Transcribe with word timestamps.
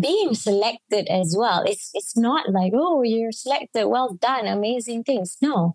being 0.00 0.34
selected 0.34 1.08
as 1.08 1.34
well. 1.38 1.62
It's 1.66 1.90
it's 1.94 2.16
not 2.16 2.50
like, 2.50 2.72
oh, 2.74 3.02
you're 3.02 3.32
selected, 3.32 3.86
well 3.86 4.14
done, 4.14 4.46
amazing 4.46 5.04
things. 5.04 5.36
No. 5.40 5.74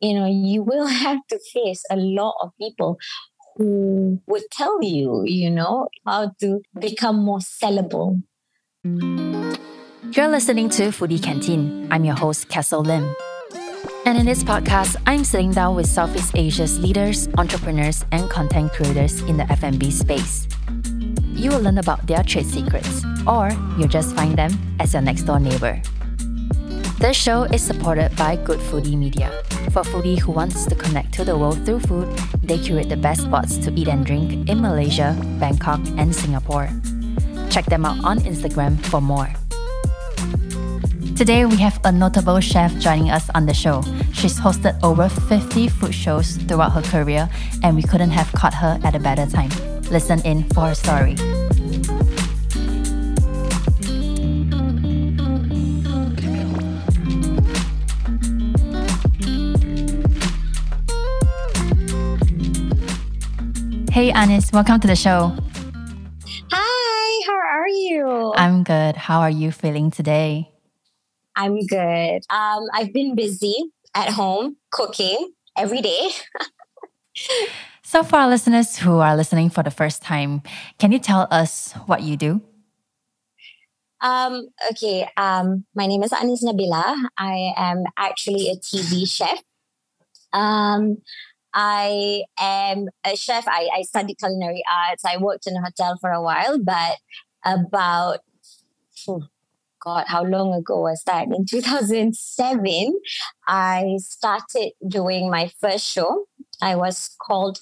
You 0.00 0.14
know, 0.14 0.26
you 0.26 0.62
will 0.62 0.86
have 1.04 1.26
to 1.28 1.38
face 1.52 1.82
a 1.90 1.96
lot 1.96 2.34
of 2.40 2.50
people 2.58 2.98
who 3.56 4.20
would 4.26 4.44
tell 4.50 4.82
you, 4.82 5.22
you 5.26 5.50
know, 5.50 5.88
how 6.06 6.32
to 6.40 6.60
become 6.78 7.22
more 7.22 7.40
sellable. 7.40 8.22
You're 8.82 10.28
listening 10.28 10.70
to 10.70 10.88
Foodie 10.88 11.22
Canteen. 11.22 11.86
I'm 11.90 12.04
your 12.04 12.16
host, 12.16 12.48
Castle 12.48 12.82
Lim. 12.82 13.14
And 14.06 14.16
in 14.16 14.24
this 14.24 14.42
podcast, 14.42 14.96
I'm 15.06 15.24
sitting 15.24 15.52
down 15.52 15.76
with 15.76 15.86
Southeast 15.86 16.34
Asia's 16.34 16.80
leaders, 16.80 17.28
entrepreneurs, 17.36 18.04
and 18.12 18.30
content 18.30 18.72
creators 18.72 19.20
in 19.22 19.36
the 19.36 19.44
F&B 19.52 19.90
space. 19.90 20.48
You 21.40 21.48
will 21.48 21.64
learn 21.64 21.78
about 21.78 22.06
their 22.06 22.22
trade 22.22 22.44
secrets, 22.44 23.00
or 23.26 23.48
you'll 23.78 23.88
just 23.88 24.14
find 24.14 24.36
them 24.36 24.52
as 24.78 24.92
your 24.92 25.00
next 25.00 25.22
door 25.22 25.40
neighbor. 25.40 25.80
This 27.00 27.16
show 27.16 27.44
is 27.44 27.64
supported 27.64 28.14
by 28.14 28.36
Good 28.36 28.60
Foodie 28.68 28.92
Media. 28.92 29.32
For 29.72 29.80
foodie 29.80 30.18
who 30.20 30.32
wants 30.32 30.66
to 30.66 30.74
connect 30.74 31.14
to 31.14 31.24
the 31.24 31.38
world 31.38 31.64
through 31.64 31.80
food, 31.80 32.12
they 32.42 32.58
curate 32.58 32.90
the 32.90 32.96
best 32.98 33.22
spots 33.22 33.56
to 33.64 33.72
eat 33.72 33.88
and 33.88 34.04
drink 34.04 34.50
in 34.50 34.60
Malaysia, 34.60 35.16
Bangkok, 35.40 35.80
and 35.96 36.14
Singapore. 36.14 36.68
Check 37.48 37.64
them 37.72 37.86
out 37.86 38.04
on 38.04 38.18
Instagram 38.20 38.76
for 38.92 39.00
more. 39.00 39.32
Today, 41.16 41.46
we 41.46 41.56
have 41.56 41.80
a 41.84 41.90
notable 41.90 42.40
chef 42.40 42.76
joining 42.76 43.08
us 43.08 43.30
on 43.34 43.46
the 43.46 43.54
show. 43.54 43.80
She's 44.12 44.38
hosted 44.38 44.78
over 44.82 45.08
50 45.08 45.68
food 45.68 45.94
shows 45.94 46.36
throughout 46.36 46.72
her 46.72 46.82
career, 46.82 47.30
and 47.62 47.76
we 47.76 47.82
couldn't 47.82 48.10
have 48.10 48.30
caught 48.32 48.52
her 48.52 48.78
at 48.84 48.94
a 48.94 49.00
better 49.00 49.24
time. 49.24 49.79
Listen 49.90 50.20
in 50.22 50.44
for 50.50 50.68
her 50.68 50.74
story. 50.74 51.16
Hey, 63.90 64.12
Anis, 64.12 64.52
welcome 64.52 64.78
to 64.78 64.86
the 64.86 64.94
show. 64.94 65.34
Hi, 66.52 67.26
how 67.26 67.34
are 67.34 67.68
you? 67.68 68.32
I'm 68.36 68.62
good. 68.62 68.94
How 68.94 69.20
are 69.20 69.30
you 69.30 69.50
feeling 69.50 69.90
today? 69.90 70.52
I'm 71.34 71.66
good. 71.66 72.22
Um, 72.30 72.68
I've 72.72 72.92
been 72.92 73.16
busy 73.16 73.56
at 73.96 74.10
home 74.10 74.56
cooking 74.70 75.32
every 75.58 75.82
day. 75.82 76.10
so, 77.82 78.02
for 78.02 78.16
our 78.16 78.28
listeners 78.28 78.78
who 78.78 78.98
are 78.98 79.16
listening 79.16 79.50
for 79.50 79.62
the 79.62 79.70
first 79.70 80.02
time, 80.02 80.42
can 80.78 80.92
you 80.92 80.98
tell 80.98 81.26
us 81.30 81.72
what 81.86 82.02
you 82.02 82.16
do? 82.16 82.40
Um, 84.00 84.48
okay. 84.70 85.08
Um, 85.16 85.64
my 85.74 85.86
name 85.86 86.02
is 86.02 86.12
Anis 86.12 86.44
Nabilah. 86.44 86.96
I 87.18 87.52
am 87.56 87.84
actually 87.98 88.48
a 88.48 88.56
TV 88.56 89.08
chef. 89.08 89.42
Um, 90.32 90.98
I 91.52 92.22
am 92.38 92.86
a 93.04 93.16
chef. 93.16 93.46
I, 93.46 93.68
I 93.74 93.82
studied 93.82 94.18
culinary 94.18 94.62
arts. 94.70 95.04
I 95.04 95.16
worked 95.16 95.46
in 95.46 95.56
a 95.56 95.60
hotel 95.60 95.98
for 96.00 96.10
a 96.10 96.22
while, 96.22 96.58
but 96.58 96.96
about 97.44 98.20
oh 99.08 99.24
God, 99.84 100.04
how 100.08 100.22
long 100.22 100.54
ago 100.54 100.80
was 100.82 101.02
that? 101.06 101.26
In 101.28 101.46
2007, 101.46 103.00
I 103.48 103.96
started 103.98 104.72
doing 104.86 105.30
my 105.30 105.50
first 105.60 105.86
show. 105.86 106.26
I 106.62 106.76
was 106.76 107.16
called 107.26 107.60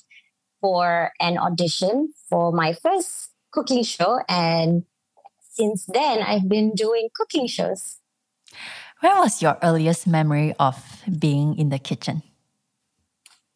for 0.60 1.12
an 1.20 1.38
audition 1.38 2.12
for 2.28 2.52
my 2.52 2.72
first 2.72 3.30
cooking 3.50 3.82
show. 3.82 4.20
And 4.28 4.84
since 5.40 5.86
then, 5.86 6.22
I've 6.22 6.48
been 6.48 6.74
doing 6.74 7.08
cooking 7.14 7.46
shows. 7.46 7.98
Where 9.00 9.16
was 9.16 9.40
your 9.40 9.58
earliest 9.62 10.06
memory 10.06 10.54
of 10.58 11.02
being 11.18 11.56
in 11.58 11.68
the 11.68 11.78
kitchen? 11.78 12.22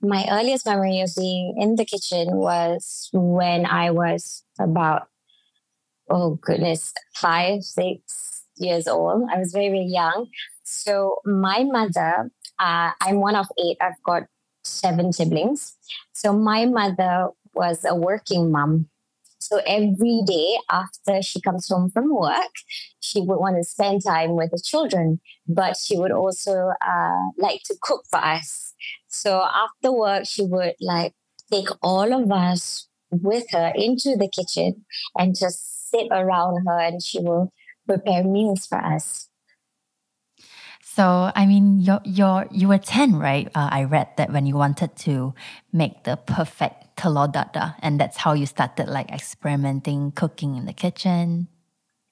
My 0.01 0.27
earliest 0.31 0.67
memory 0.67 1.01
of 1.01 1.11
being 1.17 1.57
in 1.59 1.77
the 1.77 1.85
kitchen 1.85 2.37
was 2.37 3.09
when 3.13 3.67
I 3.67 3.91
was 3.91 4.45
about, 4.59 5.09
oh 6.11 6.39
goodness, 6.43 6.93
five, 7.15 7.63
six, 7.63 8.33
years 8.57 8.87
old. 8.87 9.29
I 9.31 9.39
was 9.39 9.53
very, 9.53 9.69
very 9.69 9.85
young. 9.85 10.29
So 10.63 11.17
my 11.25 11.65
mother, 11.65 12.31
uh, 12.59 12.91
I'm 13.01 13.21
one 13.21 13.37
of 13.37 13.47
eight. 13.59 13.77
I've 13.81 14.03
got 14.05 14.25
seven 14.65 15.13
siblings. 15.13 15.77
So 16.13 16.33
my 16.33 16.67
mother 16.67 17.29
was 17.55 17.85
a 17.85 17.95
working 17.95 18.51
mom. 18.51 18.89
So 19.39 19.61
every 19.67 20.23
day 20.25 20.57
after 20.71 21.21
she 21.21 21.41
comes 21.41 21.69
home 21.69 21.91
from 21.91 22.15
work, 22.15 22.53
she 23.01 23.21
would 23.21 23.39
want 23.39 23.57
to 23.57 23.65
spend 23.65 24.03
time 24.05 24.37
with 24.37 24.53
the 24.53 24.63
children, 24.65 25.21
but 25.49 25.77
she 25.77 25.99
would 25.99 26.13
also 26.13 26.73
uh, 26.87 27.23
like 27.39 27.61
to 27.65 27.77
cook 27.83 28.05
for 28.09 28.25
us. 28.25 28.73
So 29.09 29.43
after 29.43 29.91
work, 29.91 30.27
she 30.27 30.45
would 30.45 30.75
like 30.81 31.15
take 31.51 31.69
all 31.83 32.13
of 32.13 32.31
us 32.31 32.89
with 33.11 33.45
her 33.51 33.73
into 33.75 34.17
the 34.17 34.29
kitchen 34.29 34.85
and 35.19 35.37
just 35.37 35.91
sit 35.91 36.07
around 36.11 36.65
her 36.67 36.79
and 36.79 37.03
she 37.03 37.19
will 37.19 37.53
prepare 37.87 38.25
meals 38.25 38.67
for 38.67 38.79
us. 38.79 39.29
So, 40.95 41.33
I 41.35 41.47
mean, 41.47 41.81
you're, 41.81 42.03
you're, 42.05 42.47
you 42.51 42.69
were 42.69 42.77
10, 42.77 43.17
right? 43.17 43.49
Uh, 43.55 43.71
I 43.73 43.85
read 43.85 44.09
that 44.19 44.31
when 44.31 44.45
you 44.45 44.57
wanted 44.57 44.95
to 45.09 45.33
make 45.73 46.05
the 46.05 46.17
perfect 46.19 46.97
telur 46.97 47.33
dadar, 47.33 47.77
and 47.79 47.99
that's 47.99 48.19
how 48.19 48.35
you 48.35 48.45
started 48.45 48.89
like 48.89 49.11
experimenting, 49.11 50.13
cooking 50.13 50.55
in 50.55 50.67
the 50.67 50.75
kitchen. 50.75 51.49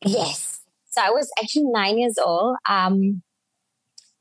Yes. 0.02 0.60
So 0.86 1.02
I 1.02 1.10
was 1.10 1.30
actually 1.38 1.66
nine 1.66 1.98
years 1.98 2.16
old. 2.16 2.56
Um, 2.66 3.20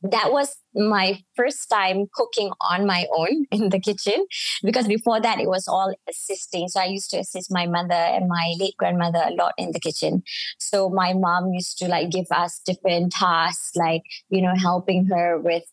that 0.02 0.32
was 0.32 0.56
my 0.74 1.20
first 1.36 1.70
time 1.70 2.06
cooking 2.14 2.52
on 2.70 2.86
my 2.86 3.06
own 3.16 3.46
in 3.52 3.70
the 3.70 3.80
kitchen 3.80 4.26
because 4.64 4.88
before 4.88 5.20
that 5.20 5.40
it 5.40 5.48
was 5.48 5.68
all 5.68 5.94
assisting 6.10 6.68
so 6.68 6.80
i 6.80 6.86
used 6.86 7.10
to 7.10 7.18
assist 7.18 7.52
my 7.52 7.66
mother 7.66 7.94
and 7.94 8.28
my 8.28 8.54
late 8.60 8.76
grandmother 8.78 9.22
a 9.26 9.34
lot 9.36 9.54
in 9.58 9.72
the 9.72 9.80
kitchen 9.80 10.24
so 10.58 10.90
my 10.90 11.14
mom 11.14 11.52
used 11.54 11.78
to 11.78 11.88
like 11.88 12.10
give 12.10 12.28
us 12.32 12.62
different 12.66 13.12
tasks 13.12 13.76
like 13.76 14.04
you 14.30 14.42
know 14.42 14.54
helping 14.56 15.06
her 15.06 15.40
with 15.40 15.64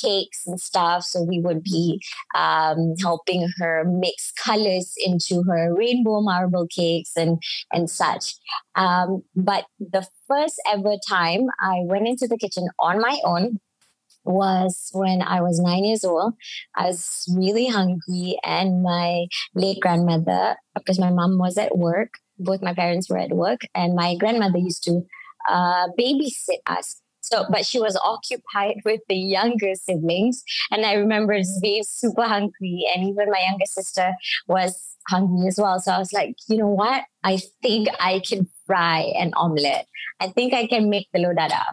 cakes 0.00 0.46
and 0.46 0.60
stuff. 0.60 1.04
So 1.04 1.22
we 1.22 1.40
would 1.40 1.62
be 1.62 2.00
um, 2.34 2.94
helping 3.00 3.48
her 3.58 3.84
mix 3.86 4.32
colors 4.32 4.94
into 4.98 5.42
her 5.48 5.74
rainbow 5.74 6.20
marble 6.20 6.66
cakes 6.68 7.12
and 7.16 7.42
and 7.72 7.88
such. 7.88 8.34
Um, 8.74 9.22
but 9.34 9.66
the 9.80 10.06
first 10.28 10.60
ever 10.70 10.96
time 11.08 11.46
I 11.60 11.80
went 11.84 12.06
into 12.08 12.26
the 12.26 12.38
kitchen 12.38 12.68
on 12.80 13.00
my 13.00 13.18
own 13.24 13.58
was 14.26 14.90
when 14.92 15.22
I 15.22 15.40
was 15.40 15.58
nine 15.58 15.84
years 15.84 16.04
old. 16.04 16.34
I 16.76 16.86
was 16.86 17.24
really 17.34 17.68
hungry, 17.68 18.38
and 18.44 18.82
my 18.82 19.26
late 19.54 19.80
grandmother, 19.80 20.56
because 20.74 20.98
my 20.98 21.10
mom 21.10 21.38
was 21.38 21.56
at 21.56 21.76
work, 21.76 22.14
both 22.38 22.62
my 22.62 22.74
parents 22.74 23.08
were 23.08 23.18
at 23.18 23.32
work, 23.32 23.60
and 23.74 23.94
my 23.94 24.16
grandmother 24.16 24.58
used 24.58 24.84
to 24.84 25.02
uh, 25.48 25.88
babysit 25.98 26.60
us. 26.66 27.00
So, 27.20 27.44
but 27.50 27.66
she 27.66 27.80
was 27.80 27.98
occupied 28.04 28.76
with 28.84 29.00
the 29.08 29.16
younger 29.16 29.74
siblings. 29.74 30.42
And 30.70 30.86
I 30.86 30.94
remember 30.94 31.36
just 31.38 31.60
being 31.60 31.82
super 31.84 32.22
hungry. 32.22 32.86
And 32.94 33.08
even 33.08 33.30
my 33.30 33.44
younger 33.48 33.66
sister 33.66 34.12
was 34.46 34.96
hungry 35.08 35.48
as 35.48 35.58
well. 35.58 35.80
So 35.80 35.92
I 35.92 35.98
was 35.98 36.12
like, 36.12 36.36
you 36.48 36.56
know 36.56 36.68
what? 36.68 37.02
I 37.24 37.40
think 37.62 37.88
I 37.98 38.20
can 38.20 38.48
fry 38.66 39.12
an 39.18 39.32
omelette. 39.34 39.86
I 40.20 40.28
think 40.28 40.54
I 40.54 40.66
can 40.66 40.88
make 40.88 41.08
the 41.12 41.20
dadar. 41.20 41.64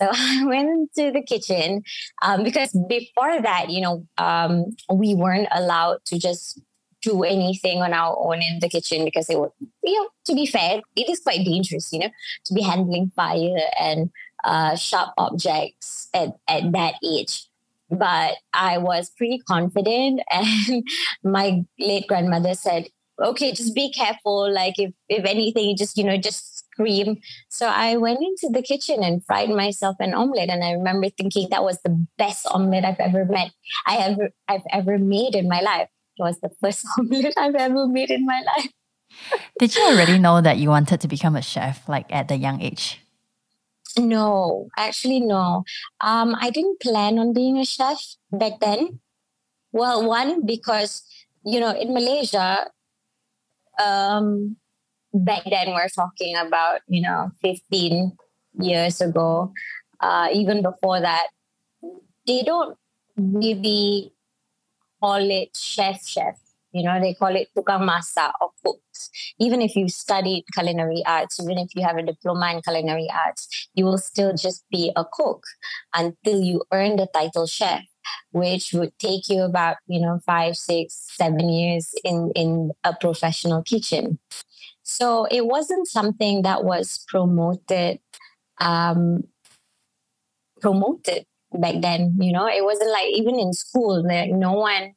So 0.00 0.08
I 0.12 0.44
went 0.46 0.92
to 0.94 1.10
the 1.12 1.22
kitchen 1.22 1.82
um, 2.22 2.44
because 2.44 2.76
before 2.88 3.40
that, 3.40 3.70
you 3.70 3.80
know, 3.80 4.06
um, 4.18 4.76
we 4.92 5.14
weren't 5.14 5.48
allowed 5.52 6.04
to 6.06 6.18
just 6.18 6.60
do 7.02 7.22
anything 7.22 7.80
on 7.80 7.92
our 7.92 8.16
own 8.18 8.42
in 8.42 8.58
the 8.60 8.68
kitchen 8.68 9.04
because 9.04 9.30
it 9.30 9.38
would, 9.38 9.50
you 9.84 9.94
know, 9.94 10.08
to 10.26 10.34
be 10.34 10.46
fair, 10.46 10.80
it 10.96 11.08
is 11.08 11.20
quite 11.20 11.44
dangerous, 11.44 11.92
you 11.92 12.00
know, 12.00 12.10
to 12.44 12.54
be 12.54 12.62
handling 12.62 13.12
fire 13.14 13.56
and 13.80 14.10
uh, 14.44 14.74
sharp 14.76 15.10
objects 15.16 16.08
at, 16.14 16.30
at 16.48 16.72
that 16.72 16.94
age. 17.04 17.44
But 17.90 18.34
I 18.52 18.78
was 18.78 19.10
pretty 19.10 19.38
confident, 19.38 20.20
and 20.30 20.84
my 21.24 21.64
late 21.78 22.06
grandmother 22.06 22.52
said, 22.52 22.88
"Okay, 23.18 23.52
just 23.52 23.74
be 23.74 23.90
careful. 23.90 24.52
Like 24.52 24.78
if 24.78 24.92
if 25.08 25.24
anything, 25.24 25.74
just 25.74 25.96
you 25.96 26.04
know, 26.04 26.18
just 26.18 26.57
cream. 26.78 27.18
So 27.50 27.66
I 27.66 27.96
went 27.96 28.20
into 28.22 28.48
the 28.54 28.62
kitchen 28.62 29.02
and 29.02 29.24
fried 29.26 29.50
myself 29.50 29.96
an 29.98 30.14
omelette. 30.14 30.48
And 30.48 30.62
I 30.62 30.72
remember 30.72 31.10
thinking 31.10 31.48
that 31.50 31.64
was 31.64 31.78
the 31.82 32.06
best 32.16 32.46
omelette 32.46 32.84
I've 32.84 33.00
ever 33.00 33.24
made. 33.24 33.50
I 33.86 33.96
ever 33.98 34.30
I've 34.46 34.66
ever 34.70 34.98
made 34.98 35.34
in 35.34 35.48
my 35.48 35.60
life. 35.60 35.88
It 36.16 36.22
was 36.22 36.38
the 36.40 36.50
first 36.62 36.86
omelette 36.98 37.34
I've 37.36 37.58
ever 37.58 37.86
made 37.86 38.10
in 38.10 38.24
my 38.24 38.40
life. 38.56 38.70
Did 39.58 39.74
you 39.74 39.82
already 39.82 40.18
know 40.18 40.40
that 40.40 40.58
you 40.58 40.68
wanted 40.68 41.00
to 41.00 41.08
become 41.08 41.34
a 41.34 41.42
chef, 41.42 41.88
like 41.88 42.06
at 42.10 42.28
the 42.28 42.36
young 42.36 42.62
age? 42.62 43.02
No, 43.98 44.68
actually, 44.76 45.20
no. 45.20 45.64
Um, 46.00 46.36
I 46.38 46.50
didn't 46.50 46.80
plan 46.80 47.18
on 47.18 47.32
being 47.32 47.58
a 47.58 47.64
chef 47.64 47.98
back 48.30 48.60
then. 48.60 49.00
Well, 49.72 50.06
one 50.06 50.46
because 50.46 51.02
you 51.44 51.58
know 51.58 51.74
in 51.74 51.92
Malaysia, 51.92 52.70
um, 53.82 54.56
back 55.12 55.42
then 55.48 55.70
we're 55.70 55.88
talking 55.88 56.36
about, 56.36 56.80
you 56.88 57.02
know, 57.02 57.30
15 57.42 58.12
years 58.60 59.00
ago, 59.00 59.52
uh, 60.00 60.28
even 60.32 60.62
before 60.62 61.00
that, 61.00 61.28
they 62.26 62.42
don't 62.42 62.76
really 63.16 64.12
call 65.00 65.30
it 65.30 65.56
chef 65.56 66.06
chef. 66.06 66.38
You 66.72 66.84
know, 66.84 67.00
they 67.00 67.14
call 67.14 67.34
it 67.34 67.48
tukang 67.56 67.88
masak 67.88 68.30
or 68.42 68.50
cooks. 68.62 69.08
Even 69.40 69.62
if 69.62 69.74
you 69.74 69.88
studied 69.88 70.44
culinary 70.52 71.02
arts, 71.06 71.40
even 71.40 71.56
if 71.58 71.68
you 71.74 71.82
have 71.82 71.96
a 71.96 72.02
diploma 72.02 72.52
in 72.52 72.60
culinary 72.60 73.08
arts, 73.10 73.48
you 73.74 73.86
will 73.86 73.96
still 73.96 74.34
just 74.36 74.64
be 74.70 74.92
a 74.94 75.04
cook 75.10 75.44
until 75.94 76.42
you 76.42 76.62
earn 76.70 76.96
the 76.96 77.08
title 77.14 77.46
chef, 77.46 77.84
which 78.32 78.72
would 78.74 78.92
take 78.98 79.30
you 79.30 79.42
about, 79.42 79.78
you 79.86 79.98
know, 80.00 80.20
five, 80.26 80.56
six, 80.56 81.08
seven 81.16 81.48
years 81.48 81.94
in, 82.04 82.30
in 82.36 82.72
a 82.84 82.94
professional 82.94 83.62
kitchen. 83.62 84.18
So 84.88 85.26
it 85.30 85.46
wasn't 85.46 85.86
something 85.86 86.42
that 86.42 86.64
was 86.64 87.04
promoted 87.08 88.00
um, 88.58 89.24
promoted 90.62 91.26
back 91.52 91.76
then. 91.82 92.16
You 92.18 92.32
know, 92.32 92.48
it 92.48 92.64
wasn't 92.64 92.90
like 92.90 93.08
even 93.12 93.38
in 93.38 93.52
school, 93.52 94.02
like 94.02 94.30
no 94.30 94.54
one 94.54 94.94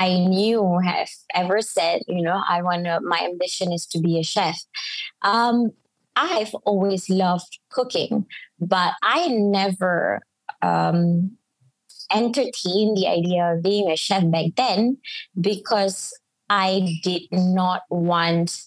I 0.00 0.14
knew 0.14 0.78
have 0.82 1.10
ever 1.34 1.60
said, 1.60 2.02
you 2.08 2.22
know, 2.22 2.40
I 2.48 2.62
want 2.62 2.84
to, 2.86 3.00
my 3.02 3.20
ambition 3.30 3.70
is 3.70 3.84
to 3.88 4.00
be 4.00 4.18
a 4.18 4.22
chef. 4.22 4.58
Um, 5.22 5.72
I've 6.16 6.54
always 6.64 7.10
loved 7.10 7.58
cooking, 7.70 8.24
but 8.58 8.94
I 9.02 9.28
never 9.28 10.22
um, 10.62 11.36
entertained 12.12 12.96
the 12.96 13.08
idea 13.08 13.52
of 13.54 13.62
being 13.62 13.90
a 13.90 13.96
chef 13.96 14.28
back 14.30 14.46
then 14.56 14.96
because 15.38 16.18
I 16.48 16.98
did 17.04 17.22
not 17.30 17.82
want 17.90 18.62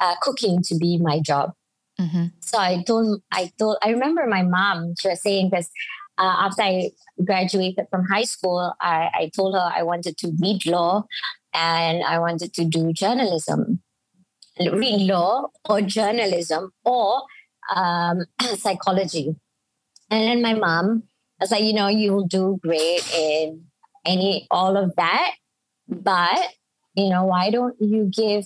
uh, 0.00 0.14
cooking 0.22 0.62
to 0.62 0.76
be 0.76 0.98
my 0.98 1.20
job. 1.20 1.52
Mm-hmm. 2.00 2.26
So 2.40 2.58
I 2.58 2.82
told, 2.86 3.22
I 3.32 3.50
told, 3.58 3.78
I 3.82 3.90
remember 3.90 4.26
my 4.26 4.42
mom, 4.42 4.94
she 5.00 5.08
was 5.08 5.20
saying, 5.20 5.50
because 5.50 5.68
uh, 6.16 6.46
after 6.46 6.62
I 6.62 6.90
graduated 7.24 7.86
from 7.90 8.04
high 8.04 8.24
school, 8.24 8.72
I, 8.80 9.10
I 9.14 9.30
told 9.34 9.54
her 9.54 9.70
I 9.74 9.82
wanted 9.82 10.16
to 10.18 10.32
read 10.40 10.66
law 10.66 11.04
and 11.52 12.04
I 12.04 12.18
wanted 12.18 12.52
to 12.54 12.64
do 12.64 12.92
journalism. 12.92 13.82
Read 14.60 15.06
law 15.06 15.46
or 15.68 15.80
journalism 15.80 16.72
or 16.84 17.22
um, 17.74 18.24
psychology. 18.56 19.36
And 20.10 20.22
then 20.22 20.42
my 20.42 20.54
mom 20.54 21.04
was 21.40 21.50
like, 21.50 21.64
you 21.64 21.72
know, 21.72 21.88
you'll 21.88 22.26
do 22.26 22.58
great 22.62 23.02
in 23.14 23.64
any 24.04 24.46
all 24.50 24.76
of 24.76 24.94
that, 24.96 25.34
but 25.86 26.38
you 26.94 27.08
know, 27.10 27.24
why 27.24 27.50
don't 27.50 27.76
you 27.80 28.10
give 28.12 28.44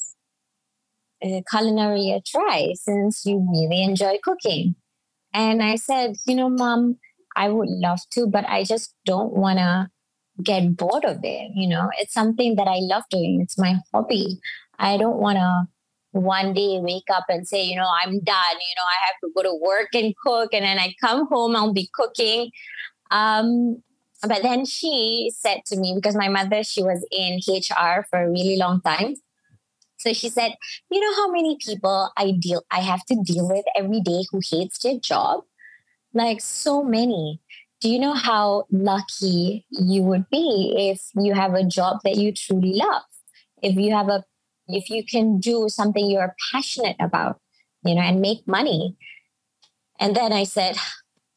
culinary 1.51 2.11
a 2.11 2.21
try 2.21 2.73
since 2.75 3.25
you 3.25 3.47
really 3.53 3.83
enjoy 3.83 4.19
cooking? 4.23 4.75
And 5.33 5.63
I 5.63 5.77
said, 5.77 6.17
you 6.27 6.35
know, 6.35 6.49
mom, 6.49 6.99
I 7.37 7.49
would 7.49 7.69
love 7.69 8.01
to, 8.11 8.27
but 8.27 8.45
I 8.47 8.65
just 8.65 8.95
don't 9.07 9.33
want 9.33 9.59
to 9.59 9.89
get 10.43 10.77
bored 10.77 11.05
of 11.05 11.21
it. 11.23 11.53
You 11.55 11.69
know, 11.69 11.89
it's 11.99 12.13
something 12.13 12.57
that 12.57 12.69
I 12.69 12.79
love 12.81 13.05
doing. 13.11 13.41
It's 13.43 13.59
my 13.59 13.77
hobby. 13.93 14.39
I 14.79 14.97
don't 14.97 15.19
want 15.19 15.39
to 15.39 15.69
one 16.13 16.53
day 16.53 16.79
wake 16.81 17.09
up 17.13 17.25
and 17.29 17.49
say, 17.49 17.65
you 17.65 17.77
know, 17.77 17.89
I'm 18.03 18.21
done. 18.21 18.55
You 18.55 18.75
know, 18.77 18.87
I 18.87 19.07
have 19.07 19.17
to 19.25 19.31
go 19.35 19.43
to 19.43 19.59
work 19.63 19.89
and 19.95 20.15
cook, 20.25 20.51
and 20.53 20.65
then 20.65 20.79
I 20.79 20.95
come 21.01 21.27
home, 21.27 21.57
I'll 21.57 21.73
be 21.73 21.89
cooking. 21.95 22.51
Um, 23.11 23.83
but 24.27 24.43
then 24.43 24.65
she 24.65 25.33
said 25.37 25.63
to 25.67 25.77
me, 25.77 25.95
because 25.97 26.15
my 26.15 26.29
mother, 26.29 26.63
she 26.63 26.83
was 26.83 27.07
in 27.11 27.41
HR 27.47 28.07
for 28.09 28.23
a 28.23 28.31
really 28.31 28.57
long 28.57 28.81
time. 28.83 29.17
So 30.03 30.13
she 30.13 30.29
said, 30.29 30.55
you 30.91 31.01
know 31.01 31.15
how 31.17 31.31
many 31.31 31.57
people 31.65 32.11
I 32.17 32.33
deal 32.33 32.63
I 32.71 32.81
have 32.81 33.05
to 33.07 33.17
deal 33.25 33.49
with 33.49 33.65
every 33.77 34.01
day 34.01 34.25
who 34.31 34.41
hates 34.51 34.79
their 34.79 34.99
job? 34.99 35.45
like 36.15 36.41
so 36.41 36.83
many. 36.83 37.41
Do 37.81 37.89
you 37.89 37.99
know 37.99 38.15
how 38.15 38.67
lucky 38.71 39.67
you 39.71 40.03
would 40.03 40.29
be 40.31 40.75
if 40.77 41.01
you 41.15 41.35
have 41.35 41.55
a 41.55 41.65
job 41.65 41.99
that 42.05 42.17
you 42.17 42.33
truly 42.33 42.75
love? 42.75 43.03
If 43.63 43.77
you 43.77 43.95
have 43.95 44.09
a 44.09 44.25
if 44.69 44.89
you 44.89 45.05
can 45.05 45.41
do 45.41 45.69
something 45.69 46.09
you're 46.09 46.35
passionate 46.53 46.97
about, 47.01 47.41
you 47.85 47.95
know, 47.95 48.01
and 48.01 48.21
make 48.21 48.47
money. 48.47 48.97
And 49.99 50.15
then 50.15 50.33
I 50.33 50.45
said, 50.45 50.77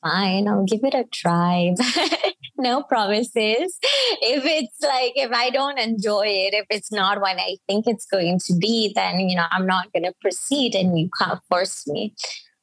fine, 0.03 0.47
I'll 0.47 0.65
give 0.65 0.83
it 0.83 0.93
a 0.93 1.05
try. 1.05 1.73
no 2.57 2.83
promises. 2.83 3.77
If 4.21 4.45
it's 4.45 4.81
like, 4.81 5.13
if 5.15 5.31
I 5.31 5.49
don't 5.49 5.79
enjoy 5.79 6.25
it, 6.27 6.53
if 6.53 6.65
it's 6.69 6.91
not 6.91 7.19
what 7.19 7.37
I 7.39 7.57
think 7.67 7.85
it's 7.87 8.05
going 8.05 8.39
to 8.45 8.55
be, 8.55 8.91
then, 8.95 9.19
you 9.19 9.35
know, 9.35 9.45
I'm 9.51 9.65
not 9.65 9.91
going 9.93 10.03
to 10.03 10.13
proceed 10.21 10.75
and 10.75 10.97
you 10.97 11.09
can't 11.19 11.39
force 11.49 11.85
me. 11.87 12.13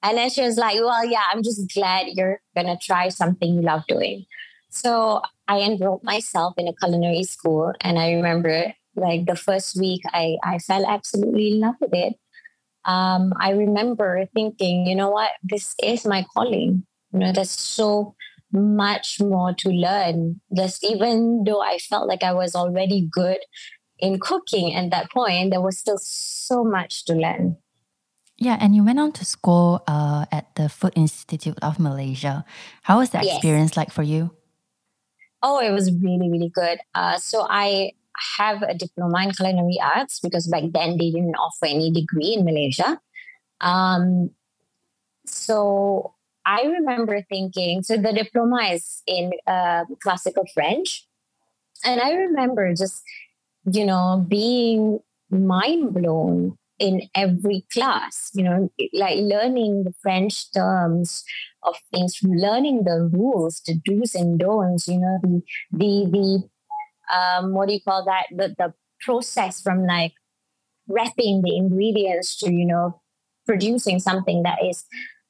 And 0.02 0.18
then 0.18 0.30
she 0.30 0.42
was 0.42 0.56
like, 0.56 0.80
Well, 0.80 1.04
yeah, 1.04 1.24
I'm 1.32 1.42
just 1.42 1.72
glad 1.74 2.08
you're 2.08 2.40
going 2.56 2.66
to 2.66 2.78
try 2.80 3.08
something 3.08 3.54
you 3.54 3.62
love 3.62 3.82
doing. 3.86 4.24
So 4.70 5.22
I 5.48 5.60
enrolled 5.60 6.02
myself 6.02 6.54
in 6.56 6.66
a 6.66 6.74
culinary 6.74 7.24
school. 7.24 7.72
And 7.82 7.98
I 7.98 8.12
remember 8.12 8.72
like 8.96 9.26
the 9.26 9.36
first 9.36 9.78
week, 9.78 10.02
I, 10.06 10.36
I 10.42 10.58
fell 10.58 10.86
absolutely 10.86 11.52
in 11.52 11.60
love 11.60 11.76
with 11.80 11.94
it. 11.94 12.14
Um, 12.84 13.32
I 13.38 13.50
remember 13.50 14.26
thinking, 14.34 14.86
you 14.86 14.96
know 14.96 15.10
what, 15.10 15.30
this 15.42 15.74
is 15.82 16.04
my 16.04 16.26
calling. 16.34 16.84
You 17.12 17.18
know, 17.18 17.32
that's 17.32 17.60
so 17.60 18.14
much 18.52 19.20
more 19.20 19.54
to 19.54 19.70
learn. 19.70 20.40
Just 20.54 20.84
even 20.84 21.44
though 21.44 21.60
I 21.60 21.78
felt 21.78 22.08
like 22.08 22.22
I 22.22 22.32
was 22.32 22.54
already 22.54 23.08
good 23.10 23.38
in 23.98 24.18
cooking 24.18 24.74
at 24.74 24.90
that 24.90 25.10
point, 25.10 25.50
there 25.50 25.60
was 25.60 25.78
still 25.78 25.98
so 25.98 26.64
much 26.64 27.04
to 27.06 27.14
learn. 27.14 27.56
Yeah, 28.38 28.58
and 28.60 28.74
you 28.74 28.84
went 28.84 28.98
on 28.98 29.12
to 29.12 29.24
school 29.24 29.84
uh, 29.86 30.26
at 30.32 30.54
the 30.56 30.68
Food 30.68 30.94
Institute 30.96 31.58
of 31.62 31.78
Malaysia. 31.78 32.44
How 32.82 32.98
was 32.98 33.10
that 33.10 33.24
yes. 33.24 33.36
experience 33.36 33.76
like 33.76 33.92
for 33.92 34.02
you? 34.02 34.34
Oh, 35.42 35.60
it 35.60 35.70
was 35.70 35.92
really, 36.02 36.30
really 36.30 36.50
good. 36.52 36.78
Uh, 36.94 37.18
so 37.18 37.46
I 37.48 37.92
have 38.38 38.62
a 38.62 38.74
diploma 38.74 39.22
in 39.24 39.30
culinary 39.32 39.78
arts 39.82 40.20
because 40.20 40.46
back 40.48 40.64
then 40.72 40.96
they 40.98 41.10
didn't 41.10 41.34
offer 41.36 41.66
any 41.66 41.92
degree 41.92 42.34
in 42.38 42.44
Malaysia. 42.44 43.00
Um, 43.60 44.30
so 45.26 46.14
I 46.44 46.62
remember 46.62 47.22
thinking, 47.28 47.82
so 47.82 47.96
the 47.96 48.12
diploma 48.12 48.62
is 48.72 49.02
in 49.06 49.32
uh, 49.46 49.84
classical 50.02 50.44
French. 50.54 51.06
And 51.84 52.00
I 52.00 52.12
remember 52.12 52.74
just, 52.74 53.02
you 53.64 53.84
know, 53.84 54.24
being 54.28 55.00
mind 55.30 55.94
blown 55.94 56.58
in 56.78 57.02
every 57.14 57.64
class, 57.72 58.30
you 58.34 58.42
know, 58.42 58.70
like 58.92 59.18
learning 59.18 59.84
the 59.84 59.94
French 60.02 60.52
terms 60.52 61.24
of 61.62 61.76
things, 61.92 62.18
learning 62.24 62.84
the 62.84 63.08
rules, 63.12 63.62
the 63.66 63.78
do's 63.84 64.14
and 64.14 64.38
don'ts, 64.38 64.88
you 64.88 64.98
know, 64.98 65.18
the, 65.22 65.42
the, 65.70 66.10
the, 66.10 67.16
um, 67.16 67.54
what 67.54 67.68
do 67.68 67.74
you 67.74 67.80
call 67.80 68.04
that? 68.04 68.26
The, 68.30 68.54
the 68.58 68.74
process 69.00 69.60
from 69.60 69.86
like 69.86 70.12
wrapping 70.88 71.42
the 71.42 71.56
ingredients 71.56 72.36
to, 72.38 72.52
you 72.52 72.66
know, 72.66 73.00
producing 73.46 73.98
something 74.00 74.42
that 74.42 74.58
is 74.64 74.84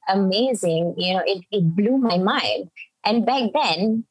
amazing, 0.08 0.94
you 0.96 1.14
know, 1.14 1.22
it, 1.26 1.44
it 1.50 1.76
blew 1.76 1.98
my 1.98 2.18
mind. 2.18 2.68
And 3.04 3.26
back 3.26 3.50
then, 3.54 4.04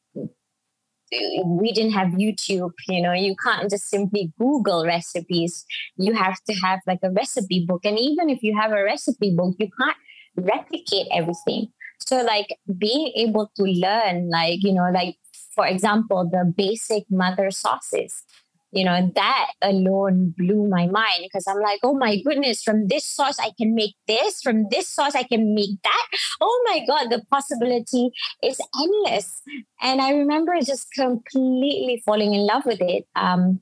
we 1.44 1.72
didn't 1.72 1.92
have 1.92 2.08
YouTube, 2.08 2.72
you 2.88 3.02
know, 3.02 3.12
you 3.12 3.34
can't 3.42 3.68
just 3.70 3.88
simply 3.88 4.32
Google 4.38 4.86
recipes. 4.86 5.64
You 5.96 6.14
have 6.14 6.36
to 6.48 6.54
have 6.54 6.80
like 6.86 7.00
a 7.02 7.10
recipe 7.10 7.64
book. 7.66 7.84
And 7.84 7.98
even 7.98 8.30
if 8.30 8.42
you 8.42 8.56
have 8.58 8.72
a 8.72 8.82
recipe 8.82 9.34
book, 9.36 9.54
you 9.58 9.68
can't 9.80 9.96
replicate 10.36 11.08
everything. 11.12 11.68
So, 12.00 12.22
like 12.22 12.56
being 12.78 13.12
able 13.16 13.50
to 13.56 13.62
learn, 13.62 14.28
like, 14.30 14.62
you 14.62 14.72
know, 14.72 14.90
like 14.92 15.16
for 15.54 15.66
example, 15.66 16.28
the 16.30 16.52
basic 16.56 17.04
mother 17.10 17.50
sauces 17.50 18.24
you 18.72 18.84
know 18.84 19.10
that 19.14 19.46
alone 19.60 20.34
blew 20.36 20.66
my 20.68 20.86
mind 20.86 21.20
because 21.22 21.46
i'm 21.46 21.60
like 21.60 21.78
oh 21.82 21.94
my 21.94 22.20
goodness 22.22 22.62
from 22.62 22.88
this 22.88 23.08
sauce 23.08 23.38
i 23.38 23.50
can 23.58 23.74
make 23.74 23.94
this 24.08 24.40
from 24.42 24.66
this 24.70 24.88
sauce 24.88 25.14
i 25.14 25.22
can 25.22 25.54
make 25.54 25.80
that. 25.84 26.06
Oh 26.40 26.64
my 26.66 26.84
god 26.86 27.10
the 27.10 27.22
possibility 27.30 28.10
is 28.42 28.58
endless. 28.80 29.42
And 29.80 30.00
i 30.00 30.12
remember 30.12 30.54
just 30.64 30.88
completely 30.92 32.02
falling 32.04 32.34
in 32.34 32.46
love 32.46 32.64
with 32.64 32.80
it 32.80 33.04
um, 33.14 33.60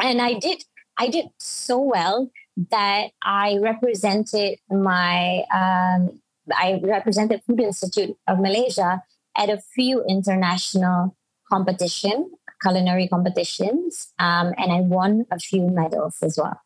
and 0.00 0.20
i 0.20 0.34
did 0.34 0.64
i 0.98 1.08
did 1.08 1.26
so 1.38 1.78
well 1.78 2.30
that 2.70 3.08
i 3.24 3.58
represented 3.60 4.58
my 4.70 5.44
um, 5.52 6.20
i 6.54 6.80
represented 6.82 7.42
food 7.46 7.60
institute 7.60 8.16
of 8.26 8.38
malaysia 8.38 9.02
at 9.36 9.48
a 9.48 9.60
few 9.74 10.04
international 10.08 11.16
competition 11.50 12.30
culinary 12.62 13.08
competitions, 13.08 14.12
um, 14.18 14.52
and 14.56 14.72
I 14.72 14.80
won 14.80 15.26
a 15.30 15.38
few 15.38 15.68
medals 15.68 16.16
as 16.22 16.38
well. 16.38 16.60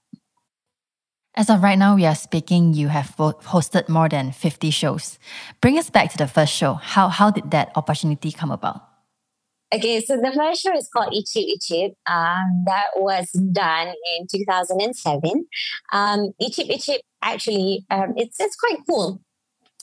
As 1.36 1.50
of 1.50 1.62
right 1.62 1.78
now, 1.78 1.96
we 1.96 2.06
are 2.06 2.14
speaking, 2.14 2.74
you 2.74 2.88
have 2.88 3.16
hosted 3.16 3.88
more 3.88 4.08
than 4.08 4.30
50 4.30 4.70
shows. 4.70 5.18
Bring 5.60 5.78
us 5.78 5.90
back 5.90 6.12
to 6.12 6.18
the 6.18 6.28
first 6.28 6.52
show. 6.52 6.74
How, 6.74 7.08
how 7.08 7.30
did 7.30 7.50
that 7.50 7.72
opportunity 7.74 8.30
come 8.30 8.52
about? 8.52 8.82
Okay, 9.74 10.00
so 10.00 10.16
the 10.16 10.30
first 10.32 10.62
show 10.62 10.76
is 10.76 10.88
called 10.88 11.12
Icip 11.12 11.46
Icip. 11.56 11.94
Um, 12.06 12.62
that 12.66 12.90
was 12.94 13.28
done 13.32 13.88
in 14.16 14.28
2007. 14.30 15.46
Um, 15.92 16.30
Icip 16.40 16.70
Icip 16.70 16.98
actually, 17.20 17.84
um, 17.90 18.14
it's 18.16 18.38
it's 18.38 18.54
quite 18.54 18.78
cool. 18.88 19.20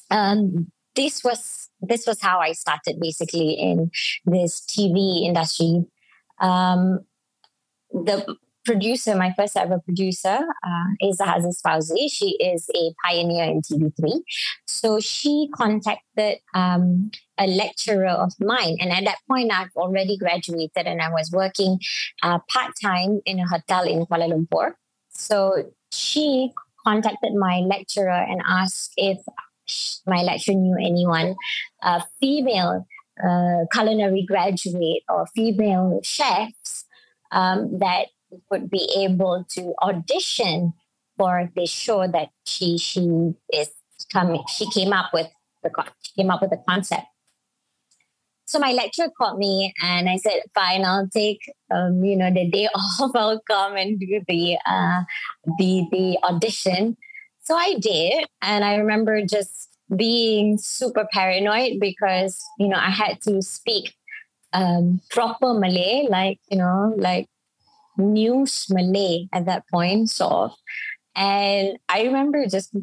Um, 0.09 0.71
this 0.95 1.23
was 1.25 1.69
this 1.81 2.07
was 2.07 2.21
how 2.21 2.39
I 2.39 2.53
started 2.53 3.01
basically 3.01 3.51
in 3.51 3.91
this 4.25 4.61
TV 4.61 5.25
industry. 5.25 5.85
Um, 6.41 7.05
the 7.91 8.35
producer, 8.63 9.15
my 9.15 9.33
first 9.37 9.57
ever 9.57 9.79
producer, 9.79 10.39
uh, 10.63 11.07
is 11.09 11.19
Aziz 11.19 11.61
Fauzi. 11.65 12.11
She 12.11 12.37
is 12.39 12.69
a 12.75 12.93
pioneer 13.03 13.45
in 13.45 13.61
TV3. 13.61 14.21
So 14.65 14.99
she 14.99 15.49
contacted 15.55 16.37
um, 16.53 17.11
a 17.37 17.47
lecturer 17.47 18.07
of 18.07 18.33
mine. 18.39 18.77
And 18.79 18.91
at 18.91 19.03
that 19.05 19.17
point, 19.27 19.51
I've 19.51 19.75
already 19.75 20.17
graduated 20.17 20.87
and 20.87 21.01
I 21.01 21.09
was 21.09 21.31
working 21.31 21.79
uh, 22.23 22.39
part 22.51 22.73
time 22.81 23.21
in 23.25 23.39
a 23.39 23.47
hotel 23.47 23.83
in 23.83 24.05
Kuala 24.05 24.29
Lumpur. 24.31 24.73
So 25.09 25.71
she 25.91 26.51
contacted 26.83 27.33
my 27.33 27.59
lecturer 27.59 28.09
and 28.09 28.41
asked 28.47 28.93
if 28.97 29.17
my 30.05 30.21
lecturer 30.21 30.55
knew 30.55 30.75
anyone, 30.77 31.35
a 31.83 32.03
female 32.19 32.85
uh, 33.25 33.65
culinary 33.71 34.25
graduate 34.27 35.03
or 35.09 35.27
female 35.35 35.99
chefs 36.03 36.85
um, 37.31 37.79
that 37.79 38.07
would 38.49 38.69
be 38.69 38.89
able 38.97 39.45
to 39.49 39.73
audition 39.81 40.73
for 41.17 41.49
this 41.55 41.69
show 41.69 42.07
that 42.07 42.29
she 42.45 42.77
she 42.77 43.33
is 43.53 43.69
coming. 44.11 44.43
She 44.47 44.69
came 44.69 44.93
up 44.93 45.11
with 45.13 45.27
the 45.63 45.69
came 46.15 46.31
up 46.31 46.41
with 46.41 46.51
the 46.51 46.61
concept. 46.67 47.05
So 48.45 48.59
my 48.59 48.73
lecturer 48.73 49.07
called 49.17 49.39
me 49.39 49.73
and 49.81 50.09
I 50.09 50.17
said, 50.17 50.41
"Fine, 50.53 50.83
I'll 50.83 51.07
take 51.07 51.39
um, 51.73 52.03
you 52.03 52.15
know 52.15 52.31
the 52.33 52.49
day 52.49 52.67
off. 52.75 53.11
I'll 53.15 53.41
come 53.47 53.77
and 53.77 53.99
do 53.99 54.21
the 54.27 54.57
uh, 54.65 55.03
the 55.57 55.85
the 55.91 56.17
audition." 56.23 56.97
So 57.43 57.55
I 57.55 57.75
did, 57.79 58.25
and 58.41 58.63
I 58.63 58.75
remember 58.75 59.25
just 59.25 59.70
being 59.95 60.57
super 60.57 61.07
paranoid 61.11 61.79
because 61.79 62.41
you 62.59 62.67
know 62.67 62.77
I 62.77 62.89
had 62.89 63.21
to 63.23 63.41
speak 63.41 63.93
um, 64.53 65.01
proper 65.09 65.53
Malay, 65.53 66.07
like 66.09 66.39
you 66.49 66.57
know, 66.57 66.93
like 66.97 67.27
news 67.97 68.67
Malay 68.69 69.27
at 69.33 69.45
that 69.45 69.63
point, 69.71 70.09
sort 70.09 70.33
of. 70.33 70.51
And 71.15 71.77
I 71.89 72.03
remember 72.03 72.45
just 72.47 72.73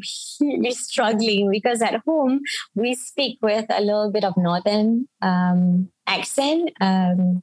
really 0.41 0.73
struggling 0.73 1.51
because 1.51 1.81
at 1.81 2.03
home 2.07 2.41
we 2.75 2.95
speak 2.95 3.39
with 3.41 3.65
a 3.71 3.81
little 3.81 4.13
bit 4.13 4.25
of 4.25 4.37
northern 4.37 5.09
um, 5.23 5.91
accent, 6.07 6.73
um, 6.81 7.43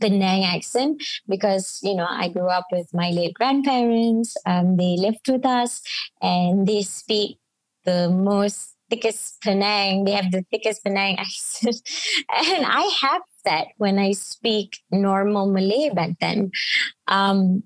Penang 0.00 0.44
accent, 0.44 1.02
because 1.26 1.78
you 1.82 1.94
know 1.94 2.06
I 2.08 2.28
grew 2.28 2.48
up 2.48 2.66
with 2.70 2.92
my 2.92 3.10
late 3.10 3.34
grandparents. 3.34 4.36
Um, 4.44 4.76
they 4.76 4.96
lived 4.98 5.28
with 5.28 5.46
us, 5.46 5.80
and 6.20 6.66
they 6.66 6.82
speak 6.82 7.38
the 7.84 8.10
most 8.10 8.75
thickest 8.90 9.40
Penang. 9.42 10.04
They 10.04 10.12
have 10.12 10.30
the 10.30 10.44
thickest 10.50 10.84
Penang 10.84 11.18
accent. 11.18 11.76
and 12.28 12.66
I 12.66 12.90
have 13.02 13.22
that 13.44 13.68
when 13.78 13.98
I 13.98 14.12
speak 14.12 14.78
normal 14.90 15.50
Malay 15.50 15.90
back 15.90 16.18
then. 16.20 16.50
Um, 17.08 17.62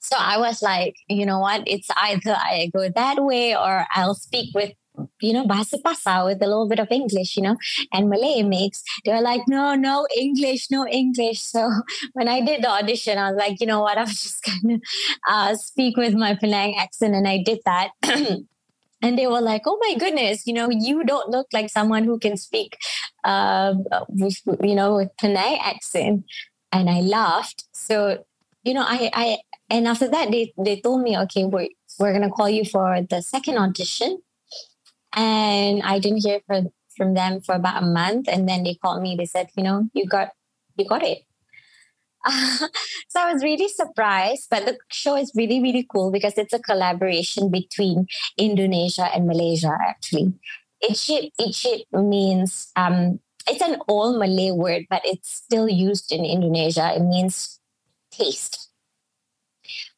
so 0.00 0.16
I 0.18 0.38
was 0.38 0.62
like, 0.62 0.94
you 1.08 1.26
know 1.26 1.38
what? 1.38 1.64
It's 1.66 1.88
either 1.96 2.34
I 2.34 2.70
go 2.72 2.88
that 2.88 3.22
way 3.22 3.54
or 3.54 3.84
I'll 3.94 4.14
speak 4.14 4.54
with, 4.54 4.72
you 5.20 5.34
know, 5.34 5.44
bahasa 5.44 5.82
pasar 5.82 6.24
with 6.24 6.42
a 6.42 6.46
little 6.46 6.68
bit 6.68 6.78
of 6.78 6.88
English, 6.90 7.36
you 7.36 7.42
know, 7.42 7.56
and 7.92 8.08
Malay 8.08 8.42
mix. 8.42 8.82
They 9.04 9.12
were 9.12 9.20
like, 9.20 9.42
no, 9.48 9.74
no 9.74 10.06
English, 10.16 10.70
no 10.70 10.86
English. 10.86 11.42
So 11.42 11.70
when 12.14 12.26
I 12.26 12.40
did 12.40 12.62
the 12.62 12.70
audition, 12.70 13.18
I 13.18 13.30
was 13.30 13.38
like, 13.38 13.60
you 13.60 13.66
know 13.66 13.82
what? 13.82 13.98
I'm 13.98 14.06
just 14.24 14.42
to 14.44 14.80
uh, 15.28 15.54
speak 15.56 15.96
with 15.98 16.14
my 16.14 16.34
Penang 16.36 16.76
accent. 16.78 17.14
And 17.14 17.28
I 17.28 17.42
did 17.44 17.58
that. 17.66 17.90
and 19.02 19.18
they 19.18 19.26
were 19.26 19.40
like 19.40 19.62
oh 19.66 19.78
my 19.80 19.94
goodness 19.94 20.46
you 20.46 20.52
know 20.52 20.68
you 20.70 21.04
don't 21.04 21.30
look 21.30 21.46
like 21.52 21.70
someone 21.70 22.04
who 22.04 22.18
can 22.18 22.36
speak 22.36 22.76
uh, 23.24 23.74
with, 24.08 24.40
you 24.62 24.74
know 24.74 24.96
with 24.96 25.10
Penang 25.20 25.58
accent. 25.62 26.24
And 26.72 26.90
I 26.90 27.00
laughed. 27.00 27.64
So 27.72 28.24
you 28.64 28.74
know 28.74 28.84
I 28.86 29.10
I 29.14 29.38
and 29.70 29.86
after 29.88 30.08
that 30.08 30.30
they 30.30 30.52
they 30.58 30.80
told 30.80 31.02
me 31.02 31.16
okay 31.18 31.44
we're 31.44 31.68
we're 31.98 32.12
gonna 32.12 32.30
call 32.30 32.48
you 32.48 32.64
for 32.64 33.00
the 33.08 33.22
second 33.22 33.58
audition. 33.58 34.18
And 35.14 35.82
I 35.82 35.98
didn't 35.98 36.24
hear 36.24 36.40
from 36.46 36.68
from 36.96 37.14
them 37.14 37.40
for 37.40 37.54
about 37.54 37.82
a 37.82 37.86
month. 37.86 38.28
And 38.28 38.48
then 38.48 38.62
they 38.64 38.74
called 38.74 39.02
me. 39.02 39.16
They 39.16 39.26
said 39.26 39.48
you 39.56 39.64
know 39.64 39.88
you 39.94 40.06
got 40.06 40.30
you 40.76 40.86
got 40.86 41.02
it 41.02 41.24
so 43.08 43.20
I 43.20 43.32
was 43.32 43.42
really 43.42 43.68
surprised, 43.68 44.48
but 44.50 44.66
the 44.66 44.78
show 44.90 45.16
is 45.16 45.32
really, 45.34 45.62
really 45.62 45.86
cool 45.90 46.10
because 46.10 46.36
it's 46.36 46.52
a 46.52 46.58
collaboration 46.58 47.50
between 47.50 48.06
Indonesia 48.36 49.08
and 49.14 49.26
Malaysia, 49.26 49.76
actually. 49.80 50.34
Icip, 50.88 51.30
icip 51.40 51.84
means, 51.92 52.70
um, 52.76 53.20
it's 53.46 53.62
an 53.62 53.78
old 53.88 54.18
Malay 54.18 54.50
word, 54.50 54.84
but 54.90 55.02
it's 55.04 55.30
still 55.30 55.68
used 55.68 56.12
in 56.12 56.24
Indonesia. 56.24 56.92
It 56.94 57.02
means 57.02 57.60
taste. 58.10 58.70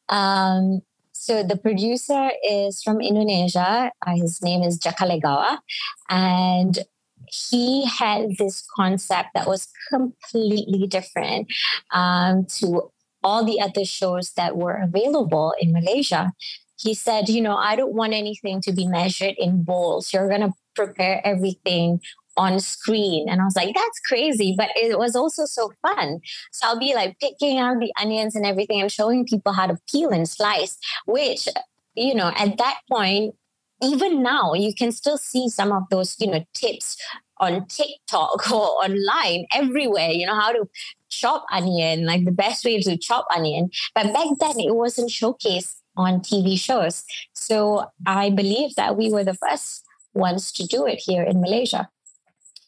Um, 0.09 0.81
so 1.11 1.43
the 1.43 1.57
producer 1.57 2.31
is 2.43 2.81
from 2.81 2.99
Indonesia. 2.99 3.91
Uh, 4.05 4.15
his 4.15 4.41
name 4.41 4.63
is 4.63 4.79
Jaka 4.79 5.05
Legawa. 5.05 5.59
And 6.09 6.79
he 7.31 7.85
had 7.85 8.37
this 8.37 8.63
concept 8.75 9.29
that 9.33 9.47
was 9.47 9.67
completely 9.89 10.85
different 10.87 11.47
um, 11.93 12.45
to 12.45 12.91
all 13.23 13.45
the 13.45 13.61
other 13.61 13.85
shows 13.85 14.31
that 14.33 14.57
were 14.57 14.75
available 14.75 15.53
in 15.59 15.71
Malaysia. 15.71 16.33
He 16.77 16.93
said, 16.93 17.29
you 17.29 17.41
know, 17.41 17.55
I 17.55 17.75
don't 17.75 17.93
want 17.93 18.13
anything 18.13 18.61
to 18.61 18.73
be 18.73 18.87
measured 18.87 19.35
in 19.37 19.63
bowls. 19.63 20.11
You're 20.11 20.27
going 20.27 20.41
to 20.41 20.53
prepare 20.75 21.21
everything 21.25 22.01
on 22.37 22.59
screen. 22.59 23.29
And 23.29 23.41
I 23.41 23.43
was 23.43 23.55
like, 23.55 23.75
that's 23.75 23.99
crazy. 24.07 24.55
But 24.57 24.69
it 24.75 24.97
was 24.97 25.15
also 25.15 25.45
so 25.45 25.71
fun. 25.81 26.19
So 26.51 26.67
I'll 26.67 26.79
be 26.79 26.95
like 26.95 27.19
picking 27.19 27.59
out 27.59 27.79
the 27.79 27.93
onions 27.99 28.35
and 28.35 28.45
everything 28.45 28.81
and 28.81 28.91
showing 28.91 29.25
people 29.25 29.53
how 29.53 29.67
to 29.67 29.77
peel 29.91 30.09
and 30.09 30.27
slice, 30.27 30.77
which, 31.05 31.47
you 31.95 32.15
know, 32.15 32.31
at 32.35 32.57
that 32.57 32.79
point, 32.89 33.35
even 33.81 34.21
now 34.21 34.53
you 34.53 34.73
can 34.73 34.91
still 34.91 35.17
see 35.17 35.49
some 35.49 35.71
of 35.71 35.83
those 35.89 36.15
you 36.19 36.27
know 36.27 36.45
tips 36.53 36.97
on 37.37 37.65
tiktok 37.67 38.51
or 38.51 38.67
online 38.83 39.45
everywhere 39.53 40.09
you 40.09 40.25
know 40.25 40.39
how 40.39 40.51
to 40.51 40.69
chop 41.11 41.45
onion 41.51 42.05
like 42.05 42.25
the 42.25 42.31
best 42.31 42.65
way 42.65 42.81
to 42.81 42.97
chop 42.97 43.27
onion. 43.35 43.69
But 43.93 44.13
back 44.13 44.27
then 44.39 44.59
it 44.59 44.75
wasn't 44.75 45.11
showcased 45.11 45.75
on 45.95 46.21
tv 46.21 46.57
shows. 46.57 47.03
So 47.33 47.85
i 48.07 48.29
believe 48.29 48.75
that 48.75 48.97
we 48.97 49.11
were 49.11 49.23
the 49.23 49.35
first 49.35 49.83
ones 50.13 50.51
to 50.53 50.65
do 50.65 50.85
it 50.87 50.99
here 50.99 51.23
in 51.23 51.41
malaysia. 51.41 51.89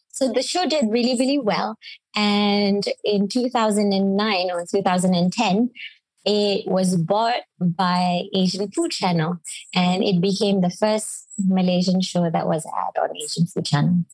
So 0.10 0.32
the 0.32 0.44
show 0.44 0.68
did 0.68 0.86
really 0.90 1.18
really 1.18 1.40
well. 1.40 1.78
And 2.16 2.84
in 3.04 3.28
2009 3.28 4.52
or 4.52 4.66
2010 4.66 5.70
it 6.26 6.68
was 6.68 6.96
bought 6.96 7.44
by 7.60 8.24
Asian 8.34 8.72
Food 8.72 8.92
Channel 8.92 9.40
and 9.76 10.04
it 10.04 10.22
became 10.22 10.62
the 10.62 10.70
first 10.70 11.28
Malaysian 11.40 12.02
show 12.02 12.30
that 12.30 12.48
was 12.48 12.66
aired 12.66 13.10
on 13.10 13.16
Asian 13.18 13.46
Food 13.46 13.66
Channel. 13.66 14.06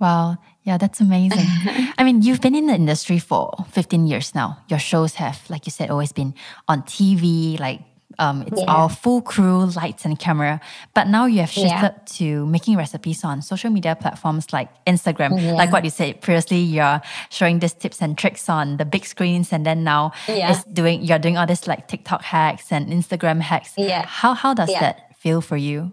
Wow. 0.00 0.38
Yeah, 0.62 0.78
that's 0.78 1.00
amazing. 1.00 1.38
I 1.98 2.04
mean, 2.04 2.22
you've 2.22 2.40
been 2.40 2.54
in 2.54 2.66
the 2.66 2.74
industry 2.74 3.18
for 3.18 3.52
15 3.72 4.06
years 4.06 4.34
now. 4.34 4.58
Your 4.68 4.78
shows 4.78 5.14
have, 5.14 5.40
like 5.48 5.66
you 5.66 5.72
said, 5.72 5.90
always 5.90 6.12
been 6.12 6.34
on 6.68 6.82
TV, 6.82 7.58
like 7.58 7.80
um, 8.18 8.42
it's 8.42 8.60
yeah. 8.60 8.66
all 8.66 8.88
full 8.88 9.22
crew, 9.22 9.66
lights 9.66 10.04
and 10.04 10.18
camera. 10.18 10.60
But 10.94 11.08
now 11.08 11.26
you 11.26 11.40
have 11.40 11.50
shifted 11.50 11.68
yeah. 11.70 11.98
to 12.18 12.46
making 12.46 12.76
recipes 12.76 13.24
on 13.24 13.42
social 13.42 13.70
media 13.70 13.96
platforms 13.96 14.52
like 14.52 14.68
Instagram. 14.86 15.40
Yeah. 15.40 15.52
Like 15.52 15.72
what 15.72 15.84
you 15.84 15.90
said 15.90 16.20
previously, 16.20 16.58
you're 16.58 17.00
showing 17.30 17.60
these 17.60 17.74
tips 17.74 18.02
and 18.02 18.18
tricks 18.18 18.48
on 18.48 18.76
the 18.76 18.84
big 18.84 19.06
screens, 19.06 19.52
and 19.52 19.64
then 19.64 19.84
now 19.84 20.12
it's 20.26 20.64
doing 20.64 21.02
you're 21.02 21.18
doing 21.18 21.36
all 21.36 21.46
this 21.46 21.66
like 21.66 21.88
TikTok 21.88 22.22
hacks 22.22 22.72
and 22.72 22.88
Instagram 22.88 23.40
hacks. 23.40 23.74
Yeah. 23.76 24.04
How 24.06 24.34
how 24.34 24.54
does 24.54 24.68
that 24.68 25.16
feel 25.18 25.40
for 25.40 25.56
you? 25.56 25.92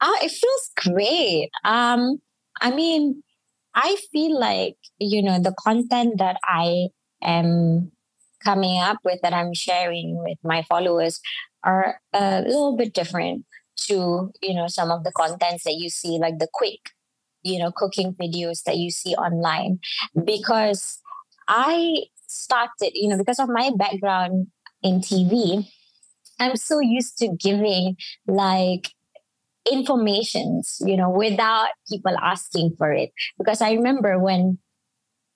Oh, 0.00 0.18
it 0.22 0.30
feels 0.30 0.70
great. 0.92 1.50
Um, 1.64 2.20
I 2.60 2.70
mean, 2.70 3.22
I 3.74 3.96
feel 4.12 4.38
like 4.38 4.76
you 4.98 5.22
know 5.22 5.38
the 5.38 5.54
content 5.62 6.18
that 6.18 6.36
I 6.44 6.88
am 7.22 7.92
coming 8.46 8.80
up 8.80 8.98
with 9.04 9.20
that 9.22 9.34
I'm 9.34 9.52
sharing 9.54 10.22
with 10.22 10.38
my 10.44 10.62
followers 10.62 11.20
are 11.64 12.00
a 12.12 12.42
little 12.42 12.76
bit 12.76 12.94
different 12.94 13.44
to 13.88 14.30
you 14.40 14.54
know 14.54 14.68
some 14.68 14.90
of 14.90 15.02
the 15.04 15.12
contents 15.12 15.64
that 15.64 15.74
you 15.74 15.90
see 15.90 16.18
like 16.18 16.38
the 16.38 16.48
quick 16.52 16.80
you 17.42 17.58
know 17.58 17.72
cooking 17.72 18.14
videos 18.14 18.62
that 18.62 18.76
you 18.76 18.90
see 18.90 19.14
online. 19.16 19.78
Because 20.24 21.00
I 21.48 22.04
started 22.28 22.92
you 22.94 23.08
know 23.08 23.18
because 23.18 23.40
of 23.40 23.48
my 23.48 23.70
background 23.76 24.46
in 24.82 25.00
TV 25.00 25.66
I'm 26.38 26.56
so 26.56 26.80
used 26.80 27.18
to 27.18 27.28
giving 27.40 27.96
like 28.26 28.90
informations 29.70 30.76
you 30.86 30.96
know 30.96 31.10
without 31.10 31.70
people 31.90 32.16
asking 32.22 32.76
for 32.78 32.92
it. 32.92 33.10
Because 33.38 33.60
I 33.60 33.72
remember 33.72 34.20
when 34.20 34.58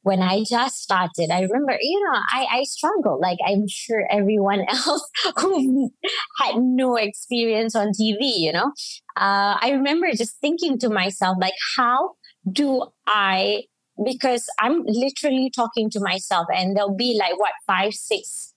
when 0.03 0.23
I 0.23 0.45
just 0.49 0.77
started, 0.77 1.31
I 1.31 1.43
remember, 1.43 1.77
you 1.81 2.01
know, 2.05 2.19
I, 2.33 2.47
I 2.51 2.63
struggled. 2.65 3.21
Like 3.21 3.39
I'm 3.47 3.67
sure 3.69 4.07
everyone 4.11 4.65
else 4.69 5.09
who 5.39 5.91
had 6.39 6.57
no 6.57 6.97
experience 6.97 7.75
on 7.75 7.89
TV, 7.89 8.19
you 8.21 8.53
know. 8.53 8.73
Uh, 9.17 9.59
I 9.61 9.71
remember 9.73 10.09
just 10.13 10.37
thinking 10.41 10.79
to 10.79 10.89
myself, 10.89 11.37
like, 11.41 11.55
how 11.77 12.13
do 12.51 12.87
I, 13.07 13.65
because 14.03 14.47
I'm 14.59 14.83
literally 14.87 15.51
talking 15.55 15.91
to 15.91 16.01
myself 16.01 16.47
and 16.55 16.77
there'll 16.77 16.97
be 16.97 17.19
like, 17.19 17.39
what, 17.39 17.53
five, 17.67 17.93
six 17.93 18.55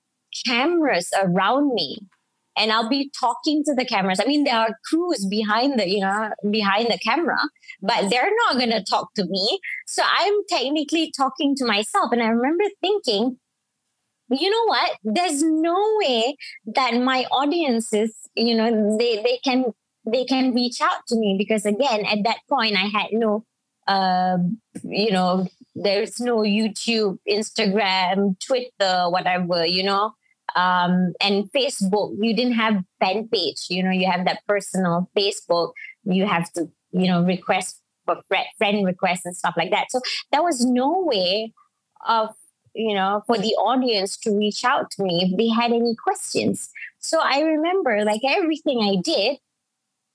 cameras 0.47 1.11
around 1.21 1.73
me 1.73 1.97
and 2.57 2.71
I'll 2.71 2.89
be 2.89 3.11
talking 3.19 3.63
to 3.65 3.73
the 3.73 3.85
cameras. 3.85 4.19
I 4.19 4.25
mean, 4.25 4.43
there 4.43 4.57
are 4.57 4.77
crews 4.85 5.25
behind 5.25 5.79
the, 5.79 5.89
you 5.89 6.01
know, 6.01 6.29
behind 6.49 6.87
the 6.87 6.99
camera, 6.99 7.37
but 7.81 8.09
they're 8.09 8.31
not 8.47 8.57
going 8.57 8.71
to 8.71 8.83
talk 8.83 9.13
to 9.15 9.25
me. 9.25 9.59
So 9.87 10.03
I'm 10.05 10.33
technically 10.49 11.11
talking 11.15 11.55
to 11.57 11.65
myself. 11.65 12.11
And 12.11 12.21
I 12.21 12.27
remember 12.27 12.65
thinking, 12.81 13.37
you 14.29 14.49
know 14.49 14.65
what? 14.65 14.97
There's 15.03 15.41
no 15.43 15.75
way 15.99 16.35
that 16.67 16.93
my 17.01 17.25
audiences, 17.31 18.15
you 18.35 18.55
know, 18.55 18.97
they, 18.97 19.21
they 19.21 19.39
can, 19.43 19.65
they 20.05 20.25
can 20.25 20.53
reach 20.53 20.81
out 20.81 21.05
to 21.07 21.15
me 21.15 21.35
because 21.37 21.65
again, 21.65 22.05
at 22.05 22.23
that 22.23 22.37
point 22.49 22.75
I 22.75 22.87
had 22.87 23.07
no, 23.11 23.45
uh, 23.87 24.37
you 24.83 25.11
know, 25.11 25.47
there's 25.75 26.19
no 26.19 26.37
YouTube, 26.37 27.17
Instagram, 27.27 28.39
Twitter, 28.39 29.09
whatever, 29.09 29.65
you 29.65 29.83
know, 29.83 30.13
um, 30.55 31.13
and 31.21 31.51
Facebook, 31.51 32.15
you 32.19 32.35
didn't 32.35 32.53
have 32.53 32.83
fan 32.99 33.27
page. 33.27 33.65
You 33.69 33.83
know, 33.83 33.91
you 33.91 34.09
have 34.09 34.25
that 34.25 34.39
personal 34.47 35.09
Facebook. 35.17 35.71
You 36.03 36.25
have 36.25 36.51
to, 36.53 36.69
you 36.91 37.07
know, 37.07 37.23
request 37.23 37.81
for 38.05 38.17
friend 38.57 38.85
requests 38.85 39.25
and 39.25 39.35
stuff 39.35 39.55
like 39.57 39.71
that. 39.71 39.87
So 39.89 40.01
there 40.31 40.43
was 40.43 40.65
no 40.65 41.03
way 41.05 41.53
of, 42.07 42.29
you 42.73 42.93
know, 42.93 43.23
for 43.27 43.37
the 43.37 43.53
audience 43.55 44.17
to 44.17 44.37
reach 44.37 44.63
out 44.63 44.91
to 44.91 45.03
me 45.03 45.29
if 45.29 45.37
they 45.37 45.47
had 45.49 45.71
any 45.71 45.95
questions. 45.95 46.69
So 46.99 47.19
I 47.21 47.41
remember, 47.41 48.03
like 48.03 48.21
everything 48.27 48.79
I 48.81 49.01
did, 49.01 49.37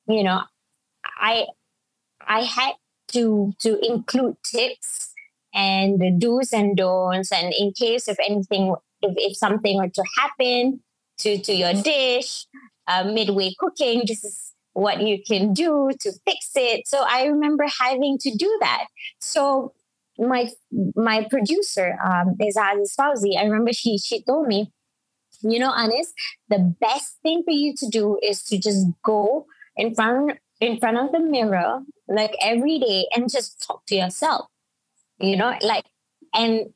you 0.07 0.23
know, 0.23 0.42
I 1.21 1.47
I 2.26 2.42
had 2.42 2.75
to 3.09 3.54
to 3.61 3.78
include 3.85 4.37
tips 4.45 5.12
and 5.54 6.00
the 6.00 6.11
do's 6.11 6.52
and 6.52 6.76
don'ts, 6.76 7.33
and 7.33 7.52
in 7.59 7.73
case 7.73 8.09
if 8.09 8.18
anything 8.21 8.75
if, 9.02 9.14
if 9.17 9.37
something 9.37 9.76
were 9.76 9.88
to 9.88 10.05
happen 10.19 10.81
to, 11.19 11.38
to 11.38 11.52
your 11.52 11.75
dish 11.75 12.47
uh, 12.87 13.05
midway 13.05 13.55
cooking, 13.59 14.02
this 14.07 14.25
is 14.25 14.52
what 14.73 15.02
you 15.02 15.19
can 15.26 15.52
do 15.52 15.90
to 16.00 16.12
fix 16.25 16.50
it. 16.55 16.87
So 16.87 17.05
I 17.09 17.25
remember 17.25 17.64
having 17.81 18.19
to 18.19 18.35
do 18.37 18.59
that. 18.61 18.87
So 19.21 19.73
my 20.19 20.50
my 20.97 21.26
producer 21.31 21.97
um, 22.05 22.37
is 22.40 22.57
Aziz 22.57 22.95
Fauzi. 22.99 23.37
I 23.38 23.45
remember 23.45 23.73
she 23.73 23.99
she 23.99 24.23
told 24.23 24.49
me, 24.49 24.73
you 25.43 25.59
know, 25.59 25.73
Anis, 25.75 26.12
the 26.49 26.75
best 26.81 27.19
thing 27.23 27.43
for 27.45 27.52
you 27.52 27.75
to 27.76 27.88
do 27.88 28.19
is 28.23 28.43
to 28.45 28.59
just 28.59 28.87
go 29.05 29.47
in 29.76 29.95
front 29.95 30.38
in 30.61 30.78
front 30.78 30.97
of 30.99 31.12
the 31.12 31.21
mirror 31.21 31.81
like 32.09 32.35
every 32.43 32.78
day 32.78 33.07
and 33.14 33.31
just 33.31 33.64
talk 33.64 33.85
to 33.87 33.95
yourself. 33.97 34.47
You 35.19 35.37
know, 35.37 35.55
like 35.62 35.85
and 36.35 36.73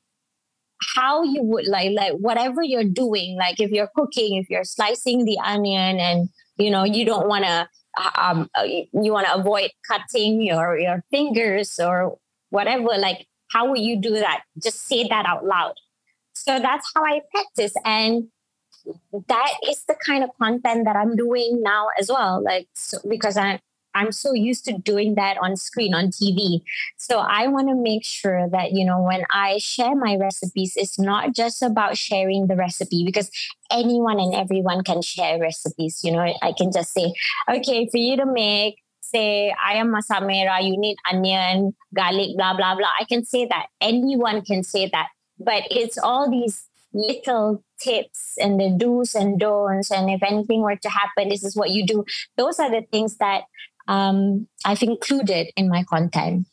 how 0.95 1.23
you 1.23 1.43
would 1.43 1.67
like 1.67 1.93
like 1.93 2.12
whatever 2.15 2.62
you're 2.62 2.85
doing 2.85 3.37
like 3.37 3.61
if 3.61 3.71
you're 3.71 3.91
cooking 3.95 4.37
if 4.37 4.49
you're 4.51 4.65
slicing 4.65 5.25
the 5.25 5.39
onion 5.45 5.99
and 5.99 6.29
you 6.57 6.71
know 6.71 6.85
you 6.85 7.05
don't 7.05 7.29
want 7.29 7.45
to 7.45 7.69
uh, 7.99 8.11
um 8.17 8.51
uh, 8.57 8.62
you 8.62 9.12
want 9.12 9.27
to 9.27 9.35
avoid 9.35 9.71
cutting 9.87 10.43
your 10.43 10.79
your 10.79 11.05
fingers 11.11 11.79
or 11.79 12.19
whatever 12.51 12.89
like 12.99 13.27
how 13.53 13.69
would 13.69 13.81
you 13.81 14.01
do 14.01 14.15
that? 14.15 14.43
Just 14.62 14.87
say 14.89 15.07
that 15.09 15.27
out 15.27 15.45
loud. 15.45 15.75
So 16.35 16.59
that's 16.59 16.91
how 16.95 17.05
i 17.05 17.21
practice 17.31 17.75
and 17.85 18.29
that 19.29 19.53
is 19.69 19.85
the 19.87 19.95
kind 20.05 20.25
of 20.25 20.31
content 20.41 20.85
that 20.87 20.97
i'm 20.97 21.15
doing 21.15 21.62
now 21.62 21.87
as 22.01 22.09
well 22.09 22.43
like 22.43 22.67
so, 22.75 22.99
because 23.09 23.37
i 23.37 23.61
I'm 23.95 24.13
so 24.13 24.33
used 24.33 24.65
to 24.67 24.79
doing 24.79 25.15
that 25.17 25.39
on 25.39 25.57
screen 25.57 25.95
on 25.95 26.09
TV. 26.09 26.63
So 26.97 27.19
I 27.19 27.49
want 27.49 27.69
to 27.69 27.75
make 27.75 28.05
sure 28.05 28.49
that, 28.51 28.73
you 28.73 28.85
know, 28.85 29.03
when 29.03 29.25
I 29.31 29.59
share 29.59 29.95
my 29.95 30.16
recipes, 30.16 30.75
it's 30.77 30.99
not 30.99 31.35
just 31.35 31.62
about 31.62 31.97
sharing 31.97 32.47
the 32.47 32.57
recipe 32.57 33.05
because 33.05 33.31
anyone 33.71 34.19
and 34.19 34.35
everyone 34.35 34.85
can 34.85 35.03
share 35.03 35.38
recipes. 35.38 36.01
You 36.03 36.12
know, 36.12 36.21
I 36.43 36.53
can 36.57 36.73
just 36.73 36.93
say, 36.93 37.12
okay, 37.49 37.88
for 37.90 37.99
you 37.99 38.16
to 38.16 38.27
make, 38.27 38.77
say, 39.01 39.55
ayam 39.66 39.93
masak 39.93 40.23
merah, 40.23 40.62
you 40.62 40.79
need 40.79 40.97
onion, 41.11 41.75
garlic, 41.95 42.37
blah, 42.37 42.57
blah, 42.57 42.75
blah. 42.75 42.90
I 42.99 43.05
can 43.05 43.25
say 43.25 43.47
that. 43.47 43.66
Anyone 43.81 44.43
can 44.43 44.62
say 44.62 44.88
that. 44.93 45.09
But 45.38 45.64
it's 45.71 45.99
all 45.99 46.31
these 46.31 46.69
little 46.95 47.64
tips 47.81 48.35
and 48.38 48.61
the 48.61 48.75
do's 48.77 49.14
and 49.14 49.40
don'ts 49.40 49.90
and 49.90 50.11
if 50.11 50.23
anything 50.23 50.61
were 50.62 50.77
to 50.77 50.88
happen 50.88 51.29
this 51.29 51.43
is 51.43 51.57
what 51.57 51.71
you 51.71 51.87
do 51.87 52.05
those 52.37 52.59
are 52.59 52.71
the 52.71 52.83
things 52.93 53.16
that 53.16 53.45
um, 53.88 54.47
I've 54.64 54.83
included 54.83 55.49
in 55.57 55.68
my 55.68 55.85
content. 55.85 56.47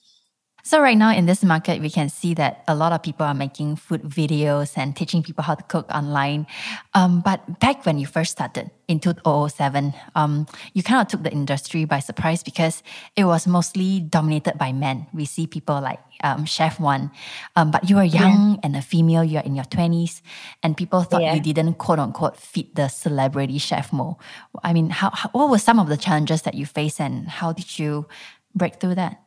So 0.70 0.80
right 0.80 0.96
now 0.96 1.10
in 1.10 1.26
this 1.26 1.44
market, 1.44 1.82
we 1.82 1.90
can 1.90 2.10
see 2.10 2.36
that 2.36 2.64
a 2.68 2.76
lot 2.76 2.92
of 2.92 3.02
people 3.02 3.26
are 3.26 3.34
making 3.34 3.78
food 3.78 4.04
videos 4.04 4.78
and 4.78 4.96
teaching 4.96 5.24
people 5.24 5.44
how 5.44 5.56
to 5.56 5.64
cook 5.64 5.90
online. 5.90 6.46
Um, 6.94 7.22
but 7.22 7.60
back 7.60 7.88
when 7.88 7.98
you 7.98 8.06
first 8.06 8.34
started 8.34 8.70
in 8.88 9.00
2007, 9.00 9.96
um, 10.14 10.46
you 10.76 10.84
kind 10.84 11.02
of 11.02 11.08
took 11.08 11.24
the 11.24 11.32
industry 11.32 11.86
by 11.86 11.98
surprise 11.98 12.44
because 12.44 12.84
it 13.16 13.24
was 13.24 13.48
mostly 13.48 14.00
dominated 14.00 14.60
by 14.60 14.72
men. 14.72 15.08
We 15.12 15.26
see 15.26 15.48
people 15.48 15.82
like 15.82 16.02
um, 16.24 16.46
Chef 16.46 16.80
Wan, 16.80 17.10
um, 17.56 17.72
but 17.72 17.90
you 17.90 17.96
were 17.96 18.04
young 18.04 18.52
yeah. 18.52 18.60
and 18.62 18.76
a 18.76 18.84
female. 18.84 19.24
You're 19.24 19.42
in 19.42 19.56
your 19.56 19.66
20s, 19.66 20.22
and 20.62 20.78
people 20.78 21.02
thought 21.02 21.24
yeah. 21.24 21.34
you 21.34 21.42
didn't 21.42 21.80
quote 21.80 21.98
unquote 21.98 22.38
fit 22.38 22.76
the 22.76 22.90
celebrity 22.90 23.58
chef 23.58 23.92
mold. 23.92 24.18
I 24.62 24.74
mean, 24.74 24.92
how, 24.92 25.10
how 25.16 25.30
what 25.30 25.50
were 25.50 25.58
some 25.58 25.80
of 25.80 25.90
the 25.90 25.98
challenges 25.98 26.44
that 26.44 26.54
you 26.54 26.68
faced, 26.68 27.02
and 27.02 27.28
how 27.28 27.54
did 27.54 27.80
you 27.80 28.06
break 28.54 28.80
through 28.80 28.94
that? 29.02 29.20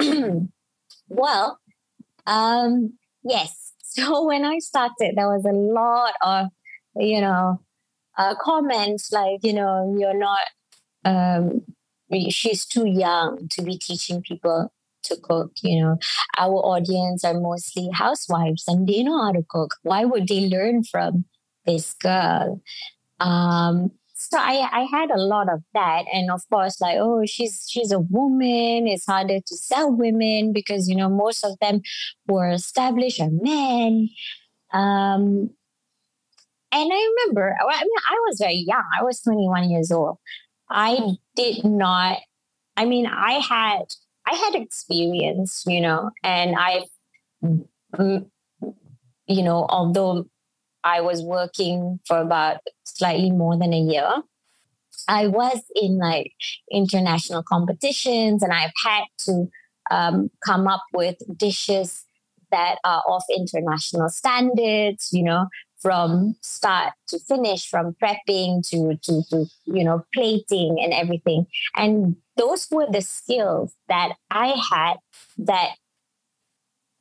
Well, 1.08 1.58
um, 2.26 2.94
yes. 3.24 3.64
So 3.90 4.26
when 4.26 4.44
I 4.44 4.58
started, 4.58 5.14
there 5.16 5.28
was 5.28 5.44
a 5.44 5.52
lot 5.52 6.14
of, 6.22 6.48
you 6.96 7.20
know, 7.20 7.60
uh, 8.18 8.34
comments 8.40 9.12
like, 9.12 9.40
you 9.42 9.52
know, 9.52 9.96
you're 9.98 10.18
not, 10.18 10.40
um, 11.04 11.62
she's 12.30 12.66
too 12.66 12.86
young 12.86 13.48
to 13.52 13.62
be 13.62 13.78
teaching 13.78 14.22
people 14.22 14.72
to 15.04 15.16
cook. 15.22 15.52
You 15.62 15.82
know, 15.82 15.98
our 16.38 16.54
audience 16.54 17.24
are 17.24 17.40
mostly 17.40 17.90
housewives 17.92 18.64
and 18.68 18.86
they 18.88 19.02
know 19.02 19.22
how 19.22 19.32
to 19.32 19.44
cook. 19.48 19.76
Why 19.82 20.04
would 20.04 20.28
they 20.28 20.48
learn 20.48 20.84
from 20.84 21.24
this 21.66 21.94
girl? 21.94 22.60
Um, 23.20 23.92
so 24.30 24.36
I, 24.38 24.68
I 24.70 24.86
had 24.90 25.10
a 25.10 25.16
lot 25.16 25.48
of 25.50 25.62
that. 25.72 26.04
And 26.12 26.30
of 26.30 26.42
course 26.50 26.80
like 26.80 26.98
oh 26.98 27.24
she's 27.24 27.66
she's 27.68 27.92
a 27.92 28.00
woman. 28.00 28.86
It's 28.86 29.06
harder 29.06 29.40
to 29.40 29.56
sell 29.56 29.90
women 29.90 30.52
because 30.52 30.88
you 30.88 30.96
know 30.96 31.08
most 31.08 31.44
of 31.44 31.58
them 31.60 31.80
were 32.26 32.50
established 32.50 33.20
are 33.20 33.30
men. 33.30 34.08
Um 34.72 35.50
and 36.70 36.90
I 36.92 37.08
remember 37.24 37.56
I 37.58 37.82
mean 37.82 37.90
I 38.10 38.16
was 38.28 38.38
very 38.38 38.64
young. 38.66 38.84
I 39.00 39.02
was 39.02 39.20
21 39.22 39.70
years 39.70 39.90
old. 39.90 40.18
I 40.70 40.98
did 41.34 41.64
not 41.64 42.18
I 42.76 42.84
mean 42.84 43.06
I 43.06 43.32
had 43.32 43.84
I 44.30 44.34
had 44.34 44.54
experience 44.54 45.64
you 45.66 45.80
know 45.80 46.10
and 46.22 46.54
I 46.58 46.84
you 49.26 49.42
know 49.42 49.66
although 49.70 50.26
I 50.88 51.02
was 51.02 51.22
working 51.22 52.00
for 52.06 52.18
about 52.18 52.60
slightly 52.84 53.30
more 53.30 53.58
than 53.58 53.74
a 53.74 53.80
year. 53.80 54.10
I 55.06 55.26
was 55.26 55.60
in 55.74 55.98
like 55.98 56.32
international 56.72 57.42
competitions 57.42 58.42
and 58.42 58.52
I've 58.52 58.72
had 58.84 59.04
to 59.26 59.48
um, 59.90 60.30
come 60.44 60.66
up 60.66 60.82
with 60.94 61.16
dishes 61.36 62.04
that 62.50 62.76
are 62.84 63.02
of 63.06 63.22
international 63.36 64.08
standards, 64.08 65.10
you 65.12 65.22
know, 65.22 65.46
from 65.80 66.34
start 66.40 66.94
to 67.08 67.18
finish, 67.18 67.68
from 67.68 67.94
prepping 68.02 68.66
to, 68.70 68.96
to, 69.02 69.22
to, 69.30 69.46
you 69.66 69.84
know, 69.84 70.04
plating 70.14 70.78
and 70.82 70.94
everything. 70.94 71.46
And 71.76 72.16
those 72.36 72.66
were 72.70 72.86
the 72.90 73.02
skills 73.02 73.74
that 73.88 74.14
I 74.30 74.54
had 74.70 74.96
that 75.36 75.72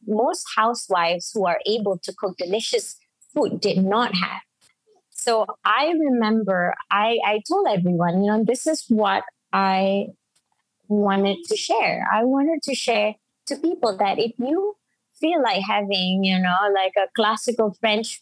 most 0.05 0.45
housewives 0.55 1.31
who 1.33 1.45
are 1.45 1.59
able 1.65 1.97
to 2.03 2.13
cook 2.17 2.37
delicious 2.37 2.97
food 3.37 3.61
did 3.61 3.83
not 3.83 4.15
have. 4.15 4.41
So 5.11 5.45
I 5.65 5.93
remember 5.99 6.73
I, 6.89 7.17
I 7.25 7.41
told 7.47 7.67
everyone, 7.69 8.23
you 8.23 8.31
know, 8.31 8.43
this 8.43 8.65
is 8.65 8.85
what 8.87 9.23
I 9.51 10.07
wanted 10.87 11.37
to 11.49 11.57
share. 11.57 12.07
I 12.11 12.23
wanted 12.23 12.63
to 12.63 12.75
share 12.75 13.15
to 13.47 13.55
people 13.57 13.97
that 13.97 14.19
if 14.19 14.31
you 14.37 14.75
feel 15.19 15.41
like 15.41 15.61
having, 15.67 16.23
you 16.23 16.39
know, 16.39 16.55
like 16.73 16.93
a 16.97 17.09
classical 17.15 17.75
French 17.79 18.21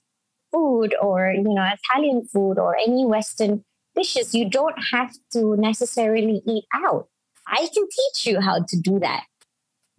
food 0.52 0.96
or, 1.02 1.32
you 1.32 1.44
know, 1.44 1.66
Italian 1.66 2.28
food 2.28 2.58
or 2.58 2.76
any 2.78 3.06
Western 3.06 3.64
dishes, 3.96 4.34
you 4.34 4.50
don't 4.50 4.78
have 4.92 5.14
to 5.34 5.56
necessarily 5.58 6.42
eat 6.48 6.66
out. 6.74 7.08
I 7.48 7.68
can 7.74 7.88
teach 7.88 8.26
you 8.26 8.42
how 8.42 8.60
to 8.68 8.80
do 8.82 9.00
that. 9.00 9.24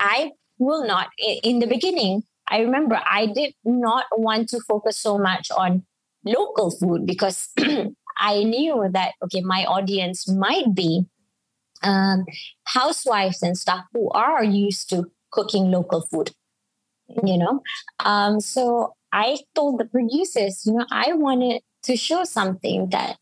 I 0.01 0.33
will 0.59 0.87
not, 0.87 1.09
in 1.19 1.61
the 1.61 1.67
beginning, 1.67 2.25
I 2.49 2.61
remember 2.61 3.01
I 3.05 3.27
did 3.27 3.55
not 3.65 4.07
want 4.17 4.49
to 4.51 4.61
focus 4.61 4.99
so 4.99 5.19
much 5.19 5.51
on 5.51 5.85
local 6.25 6.71
food 6.71 7.07
because 7.07 7.49
I 8.19 8.45
knew 8.45 8.89
that, 8.93 9.13
okay, 9.25 9.41
my 9.43 9.65
audience 9.65 10.29
might 10.29 10.75
be 10.75 11.07
um, 11.83 12.25
housewives 12.65 13.43
and 13.43 13.57
stuff 13.57 13.85
who 13.93 14.11
are 14.11 14.43
used 14.45 14.89
to 14.91 15.11
cooking 15.31 15.71
local 15.71 16.03
food, 16.11 16.31
you 17.25 17.37
know? 17.39 17.63
Um, 18.01 18.41
so 18.41 18.95
I 19.13 19.39
told 19.55 19.81
the 19.81 19.85
producers, 19.85 20.63
you 20.67 20.75
know, 20.75 20.87
I 20.91 21.13
wanted 21.13 21.63
to 21.85 21.97
show 21.97 22.25
something 22.25 22.89
that 22.91 23.17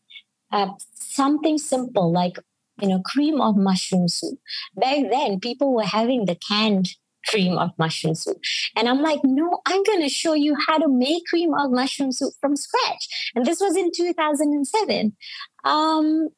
uh, 0.51 0.69
something 0.93 1.57
simple 1.57 2.11
like, 2.11 2.37
you 2.81 2.87
know, 2.87 3.01
cream 3.05 3.41
of 3.41 3.57
mushroom 3.57 4.07
soup. 4.07 4.39
Back 4.75 5.09
then, 5.09 5.39
people 5.39 5.73
were 5.73 5.83
having 5.83 6.25
the 6.25 6.35
canned 6.47 6.89
cream 7.29 7.57
of 7.57 7.71
mushroom 7.77 8.15
soup. 8.15 8.37
And 8.75 8.87
I'm 8.87 9.01
like, 9.01 9.19
no, 9.23 9.59
I'm 9.65 9.83
going 9.83 10.01
to 10.01 10.09
show 10.09 10.33
you 10.33 10.55
how 10.67 10.77
to 10.77 10.87
make 10.87 11.25
cream 11.25 11.53
of 11.53 11.71
mushroom 11.71 12.11
soup 12.11 12.33
from 12.41 12.55
scratch. 12.55 13.31
And 13.35 13.45
this 13.45 13.59
was 13.59 13.75
in 13.75 13.91
2007. 13.95 15.15
Um, 15.63 16.29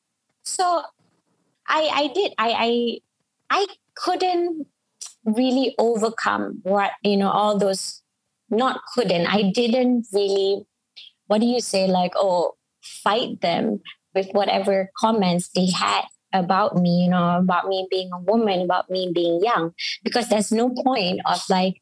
so 0.43 0.81
I, 1.67 1.89
I 1.93 2.07
did. 2.13 2.33
I, 2.37 2.99
I, 3.49 3.59
I 3.61 3.67
couldn't 3.95 4.67
really 5.25 5.75
overcome 5.77 6.59
what, 6.63 6.91
you 7.03 7.17
know, 7.17 7.29
all 7.29 7.57
those, 7.57 8.01
not 8.49 8.79
couldn't, 8.93 9.27
I 9.27 9.51
didn't 9.51 10.07
really, 10.13 10.65
what 11.27 11.41
do 11.41 11.47
you 11.47 11.59
say, 11.59 11.87
like, 11.87 12.13
oh, 12.15 12.55
fight 12.81 13.41
them 13.41 13.81
with 14.15 14.29
whatever 14.31 14.89
comments 14.97 15.49
they 15.49 15.69
had 15.69 16.05
about 16.39 16.75
me, 16.75 17.03
you 17.03 17.09
know, 17.09 17.37
about 17.37 17.67
me 17.67 17.87
being 17.89 18.11
a 18.13 18.19
woman, 18.19 18.61
about 18.61 18.89
me 18.89 19.11
being 19.13 19.41
young, 19.43 19.73
because 20.03 20.29
there's 20.29 20.51
no 20.51 20.69
point 20.69 21.21
of 21.25 21.41
like 21.49 21.81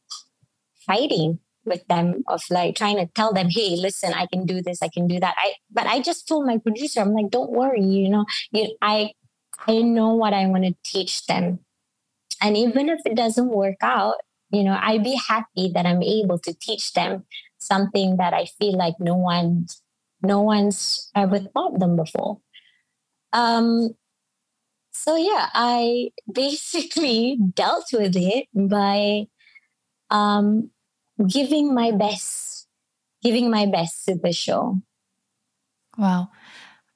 fighting 0.86 1.39
with 1.65 1.86
them 1.88 2.24
of 2.28 2.41
like 2.50 2.76
trying 2.76 2.98
to 2.98 3.08
tell 3.08 3.34
them, 3.34 3.48
hey, 3.50 3.76
listen, 3.76 4.13
I 4.13 4.28
can 4.28 4.46
do 4.46 4.62
this, 4.62 4.82
I 4.82 4.89
can 4.89 5.08
do 5.08 5.20
that. 5.20 5.36
I 5.38 5.54
but 5.72 5.88
I 5.88 6.00
just 6.02 6.28
told 6.28 6.46
my 6.46 6.58
producer, 6.58 7.02
I'm 7.02 7.13
like, 7.13 7.30
don't 7.32 7.52
worry, 7.52 7.84
you 7.84 8.10
know, 8.10 8.26
you 8.52 8.76
I 8.82 9.12
I 9.68 9.82
know 9.82 10.13
what 10.13 10.34
I 10.34 10.46
want 10.48 10.65
to 10.65 10.76
teach 10.84 11.26
them. 11.26 11.60
And 12.41 12.58
even 12.58 12.89
if 12.89 13.00
it 13.06 13.15
doesn't 13.15 13.50
work 13.50 13.78
out, 13.82 14.15
you 14.52 14.63
know, 14.63 14.78
I'd 14.80 15.04
be 15.04 15.20
happy 15.28 15.72
that 15.74 15.86
I'm 15.86 16.04
able 16.04 16.39
to 16.39 16.54
teach 16.54 16.94
them 16.94 17.26
something 17.58 18.18
that 18.18 18.34
I 18.34 18.46
feel 18.46 18.78
like 18.78 18.96
no 19.00 19.15
one 19.15 19.68
no 20.22 20.41
one's 20.41 21.10
ever 21.15 21.39
taught 21.39 21.80
them 21.80 21.96
before. 21.96 22.39
Um, 23.34 23.89
so 25.06 25.15
yeah, 25.15 25.50
I 25.54 26.10
basically 26.32 27.38
dealt 27.54 27.86
with 27.94 28.15
it 28.15 28.48
by 28.56 29.28
um, 30.10 30.72
giving 31.28 31.76
my 31.76 31.91
best, 31.91 32.68
giving 33.22 33.52
my 33.52 33.68
best 33.68 34.06
to 34.06 34.15
the 34.15 34.34
show. 34.34 34.82
Wow. 35.96 36.30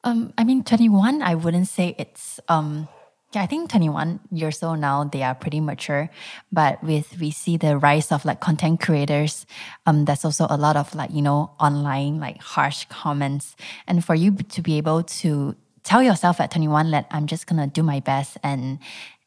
Um, 0.03 0.33
I 0.39 0.43
mean, 0.43 0.63
21, 0.63 1.21
I 1.21 1.35
wouldn't 1.35 1.67
say 1.67 1.95
it's, 1.99 2.39
um, 2.47 2.87
yeah, 3.33 3.43
I 3.43 3.45
think 3.45 3.69
21 3.69 4.21
years 4.31 4.63
old 4.63 4.79
now, 4.79 5.03
they 5.03 5.21
are 5.21 5.35
pretty 5.35 5.59
mature. 5.59 6.09
But 6.51 6.83
with, 6.83 7.19
we 7.19 7.29
see 7.29 7.57
the 7.57 7.77
rise 7.77 8.11
of 8.11 8.25
like 8.25 8.39
content 8.39 8.81
creators, 8.81 9.45
um, 9.85 10.05
there's 10.05 10.25
also 10.25 10.47
a 10.49 10.57
lot 10.57 10.77
of 10.77 10.95
like, 10.95 11.11
you 11.11 11.21
know, 11.21 11.51
online, 11.59 12.19
like 12.19 12.41
harsh 12.41 12.85
comments. 12.85 13.55
And 13.85 14.03
for 14.03 14.15
you 14.15 14.31
to 14.35 14.61
be 14.63 14.77
able 14.77 15.03
to 15.03 15.55
tell 15.89 16.03
yourself 16.03 16.39
at 16.39 16.51
21 16.51 16.91
that 16.91 17.07
I'm 17.09 17.25
just 17.25 17.47
gonna 17.47 17.65
do 17.65 17.81
my 17.81 17.99
best 17.99 18.37
and 18.43 18.77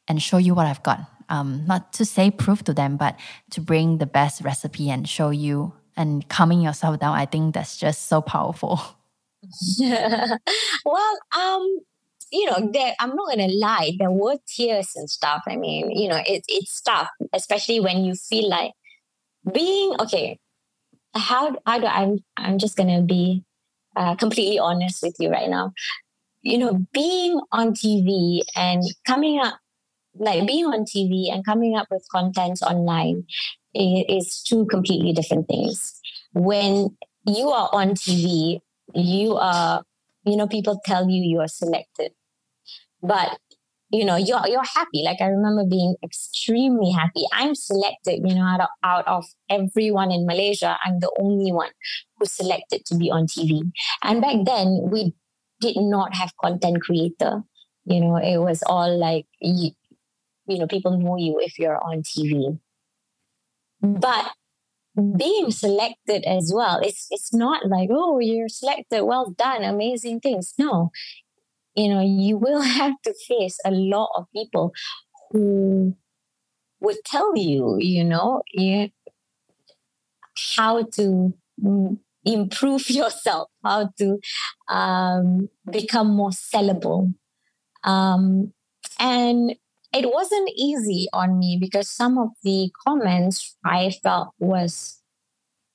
and 0.07 0.21
show 0.21 0.37
you 0.37 0.55
what 0.55 0.65
I've 0.65 0.81
got. 0.81 0.99
Um, 1.29 1.65
not 1.67 1.93
to 1.93 2.05
say 2.05 2.31
proof 2.31 2.63
to 2.63 2.73
them, 2.73 2.95
but 2.97 3.17
to 3.51 3.61
bring 3.61 3.97
the 3.97 4.05
best 4.05 4.41
recipe 4.41 4.89
and 4.89 5.07
show 5.07 5.29
you 5.29 5.73
and 5.95 6.27
calming 6.29 6.61
yourself 6.61 6.99
down. 6.99 7.15
I 7.15 7.25
think 7.25 7.53
that's 7.53 7.77
just 7.77 8.07
so 8.07 8.21
powerful. 8.21 8.79
Yeah. 9.77 10.37
well, 10.85 11.19
um, 11.37 11.79
you 12.31 12.45
know, 12.45 12.71
I'm 12.99 13.15
not 13.15 13.29
gonna 13.29 13.47
lie, 13.47 13.91
there 13.99 14.11
were 14.11 14.37
tears 14.47 14.91
and 14.95 15.09
stuff. 15.09 15.43
I 15.47 15.57
mean, 15.57 15.91
you 15.91 16.07
know, 16.07 16.21
it, 16.25 16.43
it's 16.47 16.81
tough, 16.81 17.09
especially 17.33 17.81
when 17.81 18.05
you 18.05 18.15
feel 18.15 18.49
like 18.49 18.71
being 19.51 19.95
okay. 19.99 20.39
How 21.15 21.55
how 21.65 21.77
do 21.79 21.85
I'm 21.85 22.23
I'm 22.37 22.57
just 22.57 22.75
gonna 22.75 23.03
be 23.03 23.43
uh, 23.95 24.15
completely 24.15 24.57
honest 24.57 25.03
with 25.03 25.15
you 25.19 25.29
right 25.29 25.49
now 25.49 25.73
you 26.43 26.57
know, 26.57 26.85
being 26.93 27.39
on 27.51 27.73
TV 27.73 28.41
and 28.55 28.83
coming 29.07 29.39
up, 29.39 29.59
like 30.15 30.45
being 30.45 30.65
on 30.65 30.85
TV 30.85 31.33
and 31.33 31.45
coming 31.45 31.75
up 31.75 31.87
with 31.89 32.05
contents 32.11 32.61
online 32.61 33.23
is 33.73 34.43
two 34.45 34.65
completely 34.67 35.13
different 35.13 35.47
things. 35.47 35.99
When 36.33 36.95
you 37.25 37.49
are 37.49 37.69
on 37.71 37.91
TV, 37.91 38.59
you 38.93 39.35
are, 39.35 39.83
you 40.25 40.35
know, 40.35 40.47
people 40.47 40.79
tell 40.85 41.09
you 41.09 41.23
you 41.23 41.39
are 41.39 41.47
selected, 41.47 42.11
but 43.01 43.37
you 43.91 44.03
know 44.03 44.15
you're 44.15 44.41
you're 44.47 44.63
happy. 44.75 45.03
Like 45.03 45.21
I 45.21 45.27
remember 45.27 45.65
being 45.69 45.95
extremely 46.03 46.91
happy. 46.91 47.23
I'm 47.31 47.55
selected. 47.55 48.21
You 48.25 48.35
know, 48.35 48.43
out 48.43 48.61
of, 48.61 48.69
out 48.83 49.07
of 49.07 49.25
everyone 49.49 50.11
in 50.11 50.25
Malaysia, 50.25 50.77
I'm 50.83 50.99
the 50.99 51.11
only 51.19 51.51
one 51.51 51.69
who's 52.17 52.33
selected 52.33 52.85
to 52.87 52.95
be 52.95 53.11
on 53.11 53.27
TV. 53.27 53.61
And 54.03 54.21
back 54.21 54.37
then, 54.45 54.89
we 54.91 55.13
did 55.63 55.77
not 55.77 56.13
have 56.15 56.35
content 56.41 56.81
creator. 56.81 57.43
You 57.85 58.01
know, 58.01 58.17
it 58.17 58.37
was 58.37 58.63
all 58.63 58.97
like, 58.97 59.25
you, 59.39 59.71
you 60.47 60.59
know, 60.59 60.67
people 60.67 60.97
know 60.97 61.17
you 61.17 61.39
if 61.39 61.57
you're 61.57 61.77
on 61.77 62.03
TV. 62.03 62.59
But 63.81 64.31
being 65.17 65.51
selected 65.51 66.23
as 66.25 66.51
well, 66.53 66.79
it's 66.81 67.07
it's 67.09 67.33
not 67.33 67.67
like, 67.67 67.89
oh, 67.91 68.19
you're 68.19 68.49
selected, 68.49 69.03
well 69.03 69.31
done, 69.31 69.63
amazing 69.63 70.19
things. 70.19 70.53
No. 70.57 70.91
You 71.75 71.89
know, 71.89 72.01
you 72.01 72.37
will 72.37 72.61
have 72.79 72.93
to 73.03 73.13
face 73.27 73.57
a 73.65 73.71
lot 73.71 74.09
of 74.15 74.25
people 74.35 74.73
who 75.31 75.95
would 76.79 76.97
tell 77.05 77.35
you, 77.35 77.77
you 77.79 78.03
know, 78.03 78.43
you, 78.51 78.89
how 80.55 80.83
to 80.83 81.33
mm, 81.61 81.97
improve 82.25 82.89
yourself, 82.89 83.49
how 83.63 83.89
to 83.97 84.19
um, 84.69 85.49
become 85.69 86.13
more 86.15 86.31
sellable. 86.31 87.13
Um, 87.83 88.53
and 88.99 89.55
it 89.93 90.11
wasn't 90.11 90.49
easy 90.55 91.07
on 91.13 91.37
me 91.37 91.57
because 91.59 91.89
some 91.89 92.17
of 92.17 92.29
the 92.43 92.71
comments 92.85 93.55
I 93.65 93.91
felt 94.03 94.29
was 94.39 94.99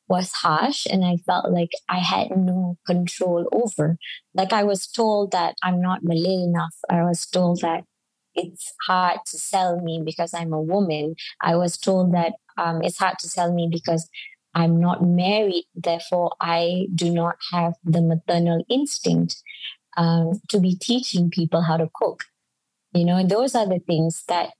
was 0.08 0.32
harsh 0.32 0.87
and 0.87 1.04
I 1.04 1.16
felt 1.18 1.52
like 1.52 1.70
I 1.88 1.98
had 1.98 2.30
no 2.37 2.78
control 2.87 3.46
over. 3.52 3.98
Like 4.34 4.52
I 4.52 4.64
was 4.64 4.87
told 4.87 5.32
that 5.32 5.54
I'm 5.62 5.80
not 5.82 6.02
Malay 6.02 6.44
enough. 6.44 6.74
I 6.88 7.02
was 7.02 7.26
told 7.26 7.61
that 7.61 7.84
it's 8.34 8.72
hard 8.87 9.18
to 9.26 9.38
sell 9.38 9.80
me 9.80 10.00
because 10.04 10.32
I'm 10.32 10.52
a 10.52 10.61
woman. 10.62 11.14
I 11.42 11.56
was 11.56 11.76
told 11.76 12.12
that 12.14 12.32
um, 12.56 12.82
it's 12.82 12.98
hard 12.98 13.18
to 13.20 13.28
sell 13.28 13.52
me 13.52 13.68
because 13.70 14.08
I'm 14.59 14.81
not 14.81 15.03
married, 15.05 15.66
therefore, 15.77 16.33
I 16.40 16.88
do 16.92 17.11
not 17.11 17.37
have 17.53 17.75
the 17.85 18.03
maternal 18.03 18.64
instinct 18.68 19.37
um, 19.97 20.40
to 20.49 20.59
be 20.59 20.75
teaching 20.77 21.31
people 21.31 21.62
how 21.62 21.77
to 21.77 21.88
cook. 21.94 22.25
You 22.92 23.05
know, 23.05 23.25
those 23.25 23.55
are 23.55 23.66
the 23.68 23.81
things 23.81 24.25
that 24.29 24.51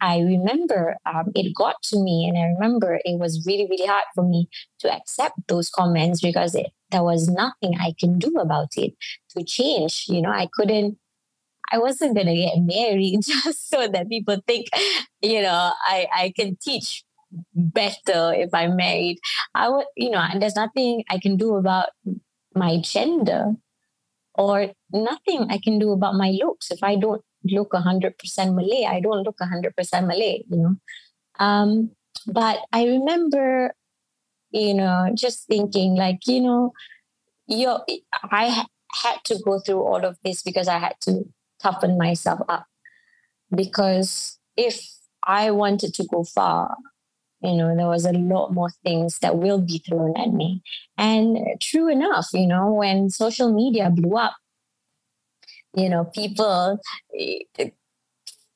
I 0.00 0.20
remember 0.20 0.96
um, 1.06 1.32
it 1.34 1.54
got 1.54 1.76
to 1.90 1.98
me, 1.98 2.26
and 2.26 2.38
I 2.38 2.46
remember 2.58 2.98
it 3.04 3.18
was 3.18 3.44
really, 3.46 3.66
really 3.68 3.86
hard 3.86 4.04
for 4.14 4.24
me 4.24 4.48
to 4.80 4.92
accept 4.92 5.36
those 5.48 5.68
comments 5.70 6.20
because 6.22 6.54
it, 6.54 6.66
there 6.90 7.02
was 7.02 7.28
nothing 7.28 7.78
I 7.78 7.94
can 7.98 8.18
do 8.18 8.34
about 8.38 8.68
it 8.76 8.94
to 9.36 9.44
change. 9.44 10.04
You 10.08 10.22
know, 10.22 10.30
I 10.30 10.48
couldn't 10.54 10.98
I 11.72 11.78
wasn't 11.78 12.16
gonna 12.16 12.34
get 12.34 12.58
married 12.58 13.20
just 13.24 13.68
so 13.68 13.88
that 13.88 14.08
people 14.08 14.38
think, 14.46 14.68
you 15.22 15.42
know, 15.42 15.72
I, 15.86 16.06
I 16.14 16.32
can 16.36 16.56
teach 16.62 17.04
better 17.54 18.32
if 18.34 18.52
I'm 18.52 18.76
married. 18.76 19.18
I 19.54 19.68
would, 19.68 19.86
you 19.96 20.10
know, 20.10 20.18
and 20.20 20.40
there's 20.40 20.56
nothing 20.56 21.04
I 21.10 21.18
can 21.18 21.36
do 21.36 21.56
about 21.56 21.88
my 22.54 22.80
gender 22.80 23.52
or 24.34 24.72
nothing 24.92 25.46
I 25.50 25.58
can 25.58 25.78
do 25.78 25.92
about 25.92 26.14
my 26.14 26.30
looks. 26.30 26.70
If 26.70 26.82
I 26.82 26.96
don't 26.96 27.22
look 27.44 27.72
100% 27.72 28.54
Malay, 28.54 28.84
I 28.84 29.00
don't 29.00 29.22
look 29.22 29.36
100% 29.40 30.06
Malay, 30.06 30.42
you 30.48 30.56
know. 30.56 30.76
Um, 31.38 31.90
but 32.26 32.60
I 32.72 32.84
remember, 32.86 33.74
you 34.50 34.74
know, 34.74 35.10
just 35.14 35.46
thinking 35.46 35.94
like, 35.96 36.26
you 36.26 36.40
know, 36.40 36.72
you 37.46 37.78
I 38.30 38.64
had 39.02 39.16
to 39.24 39.38
go 39.44 39.60
through 39.60 39.82
all 39.82 40.04
of 40.04 40.16
this 40.24 40.42
because 40.42 40.68
I 40.68 40.78
had 40.78 40.94
to 41.02 41.24
toughen 41.62 41.98
myself 41.98 42.40
up. 42.48 42.66
Because 43.54 44.38
if 44.56 44.80
I 45.24 45.50
wanted 45.50 45.94
to 45.94 46.06
go 46.10 46.24
far, 46.24 46.76
you 47.46 47.56
know 47.56 47.74
there 47.76 47.86
was 47.88 48.04
a 48.06 48.12
lot 48.12 48.52
more 48.52 48.70
things 48.84 49.18
that 49.20 49.38
will 49.38 49.60
be 49.60 49.78
thrown 49.78 50.14
at 50.16 50.30
me 50.32 50.62
and 50.98 51.38
true 51.62 51.88
enough 51.88 52.26
you 52.34 52.46
know 52.46 52.72
when 52.72 53.10
social 53.10 53.52
media 53.52 53.90
blew 53.90 54.16
up 54.16 54.34
you 55.74 55.88
know 55.88 56.04
people 56.04 56.80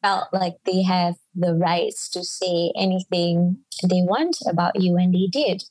felt 0.02 0.28
like 0.32 0.56
they 0.64 0.82
have 0.82 1.14
the 1.34 1.54
rights 1.54 2.08
to 2.10 2.24
say 2.24 2.72
anything 2.76 3.58
they 3.88 4.02
want 4.02 4.36
about 4.46 4.80
you, 4.80 4.96
and 4.96 5.14
they 5.14 5.26
did. 5.30 5.62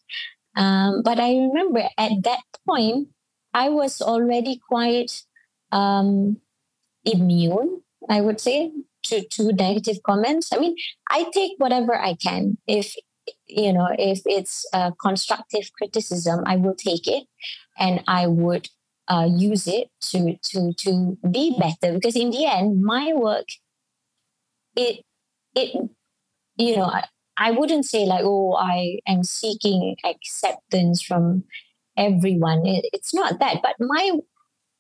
Um, 0.55 1.01
but 1.03 1.19
I 1.19 1.32
remember 1.34 1.84
at 1.97 2.12
that 2.23 2.43
point, 2.67 3.10
I 3.53 3.69
was 3.69 4.01
already 4.01 4.60
quite 4.69 5.23
um, 5.71 6.38
immune, 7.05 7.82
I 8.10 8.21
would 8.21 8.41
say, 8.41 8.71
to, 9.05 9.23
to 9.32 9.53
negative 9.53 9.97
comments. 10.05 10.51
I 10.53 10.60
mean, 10.60 10.75
I 11.10 11.25
take 11.34 11.53
whatever 11.58 11.95
I 11.97 12.15
can. 12.15 12.58
If 12.67 12.93
you 13.49 13.73
know, 13.73 13.89
if 13.97 14.21
it's 14.25 14.65
a 14.73 14.93
constructive 15.01 15.71
criticism, 15.77 16.43
I 16.45 16.55
will 16.57 16.75
take 16.75 17.07
it, 17.07 17.25
and 17.77 18.03
I 18.07 18.27
would 18.27 18.69
uh, 19.07 19.27
use 19.29 19.67
it 19.67 19.89
to 20.12 20.38
to 20.51 20.73
to 20.79 21.17
be 21.31 21.55
better. 21.59 21.93
Because 21.95 22.15
in 22.15 22.31
the 22.31 22.45
end, 22.45 22.81
my 22.83 23.13
work, 23.13 23.47
it 24.75 25.03
it 25.55 25.75
you 26.57 26.77
know, 26.77 26.85
I, 26.85 27.05
I 27.38 27.51
wouldn't 27.51 27.85
say 27.85 28.05
like, 28.05 28.21
oh, 28.23 28.55
I 28.55 28.99
am 29.07 29.23
seeking 29.23 29.95
acceptance 30.05 31.01
from 31.03 31.45
everyone. 31.97 32.65
It, 32.65 32.85
it's 32.93 33.13
not 33.13 33.39
that, 33.39 33.57
but 33.63 33.75
my 33.79 34.13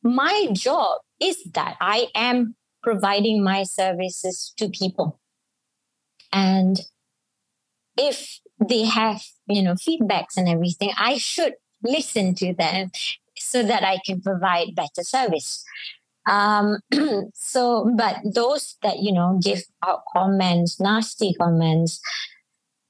my 0.03 0.47
job 0.53 0.99
is 1.21 1.43
that 1.53 1.77
I 1.81 2.07
am 2.15 2.55
providing 2.83 3.43
my 3.43 3.63
services 3.63 4.53
to 4.57 4.69
people. 4.69 5.19
And 6.31 6.79
if 7.99 8.39
they 8.65 8.85
have, 8.85 9.21
you 9.47 9.61
know, 9.61 9.73
feedbacks 9.73 10.37
and 10.37 10.47
everything, 10.47 10.91
I 10.97 11.17
should 11.17 11.53
listen 11.83 12.33
to 12.35 12.53
them 12.53 12.91
so 13.37 13.61
that 13.63 13.83
I 13.83 13.99
can 14.05 14.21
provide 14.21 14.75
better 14.75 15.03
service. 15.03 15.63
Um, 16.27 16.79
so, 17.33 17.91
but 17.97 18.17
those 18.23 18.77
that, 18.83 18.99
you 18.99 19.11
know, 19.11 19.39
give 19.43 19.63
out 19.85 20.01
comments, 20.13 20.79
nasty 20.79 21.33
comments, 21.33 21.99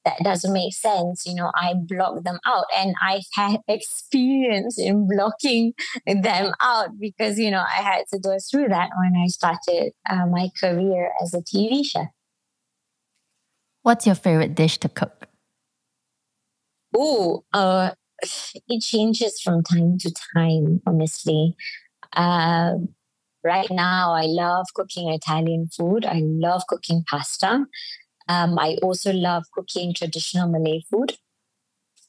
that 0.05 0.17
doesn't 0.23 0.53
make 0.53 0.73
sense, 0.73 1.25
you 1.25 1.35
know, 1.35 1.51
I 1.55 1.73
block 1.73 2.23
them 2.23 2.39
out. 2.45 2.65
And 2.77 2.95
I've 3.01 3.27
had 3.33 3.59
experience 3.67 4.79
in 4.79 5.07
blocking 5.07 5.73
them 6.05 6.53
out 6.61 6.99
because, 6.99 7.37
you 7.37 7.51
know, 7.51 7.63
I 7.63 7.81
had 7.81 8.03
to 8.13 8.19
go 8.19 8.37
through 8.39 8.69
that 8.69 8.89
when 8.97 9.21
I 9.21 9.27
started 9.27 9.93
uh, 10.09 10.25
my 10.27 10.49
career 10.59 11.11
as 11.21 11.33
a 11.33 11.41
TV 11.41 11.83
chef. 11.85 12.07
What's 13.83 14.05
your 14.05 14.15
favorite 14.15 14.55
dish 14.55 14.77
to 14.79 14.89
cook? 14.89 15.27
Oh, 16.95 17.43
uh, 17.53 17.91
it 18.67 18.81
changes 18.81 19.39
from 19.41 19.63
time 19.63 19.97
to 19.99 20.13
time, 20.35 20.81
honestly. 20.85 21.55
Uh, 22.13 22.73
right 23.43 23.69
now, 23.71 24.13
I 24.13 24.23
love 24.25 24.67
cooking 24.73 25.09
Italian 25.09 25.67
food. 25.67 26.05
I 26.05 26.21
love 26.23 26.63
cooking 26.67 27.03
pasta. 27.09 27.65
Um, 28.27 28.59
I 28.59 28.77
also 28.83 29.11
love 29.11 29.45
cooking 29.53 29.93
traditional 29.93 30.49
Malay 30.49 30.81
food. 30.91 31.17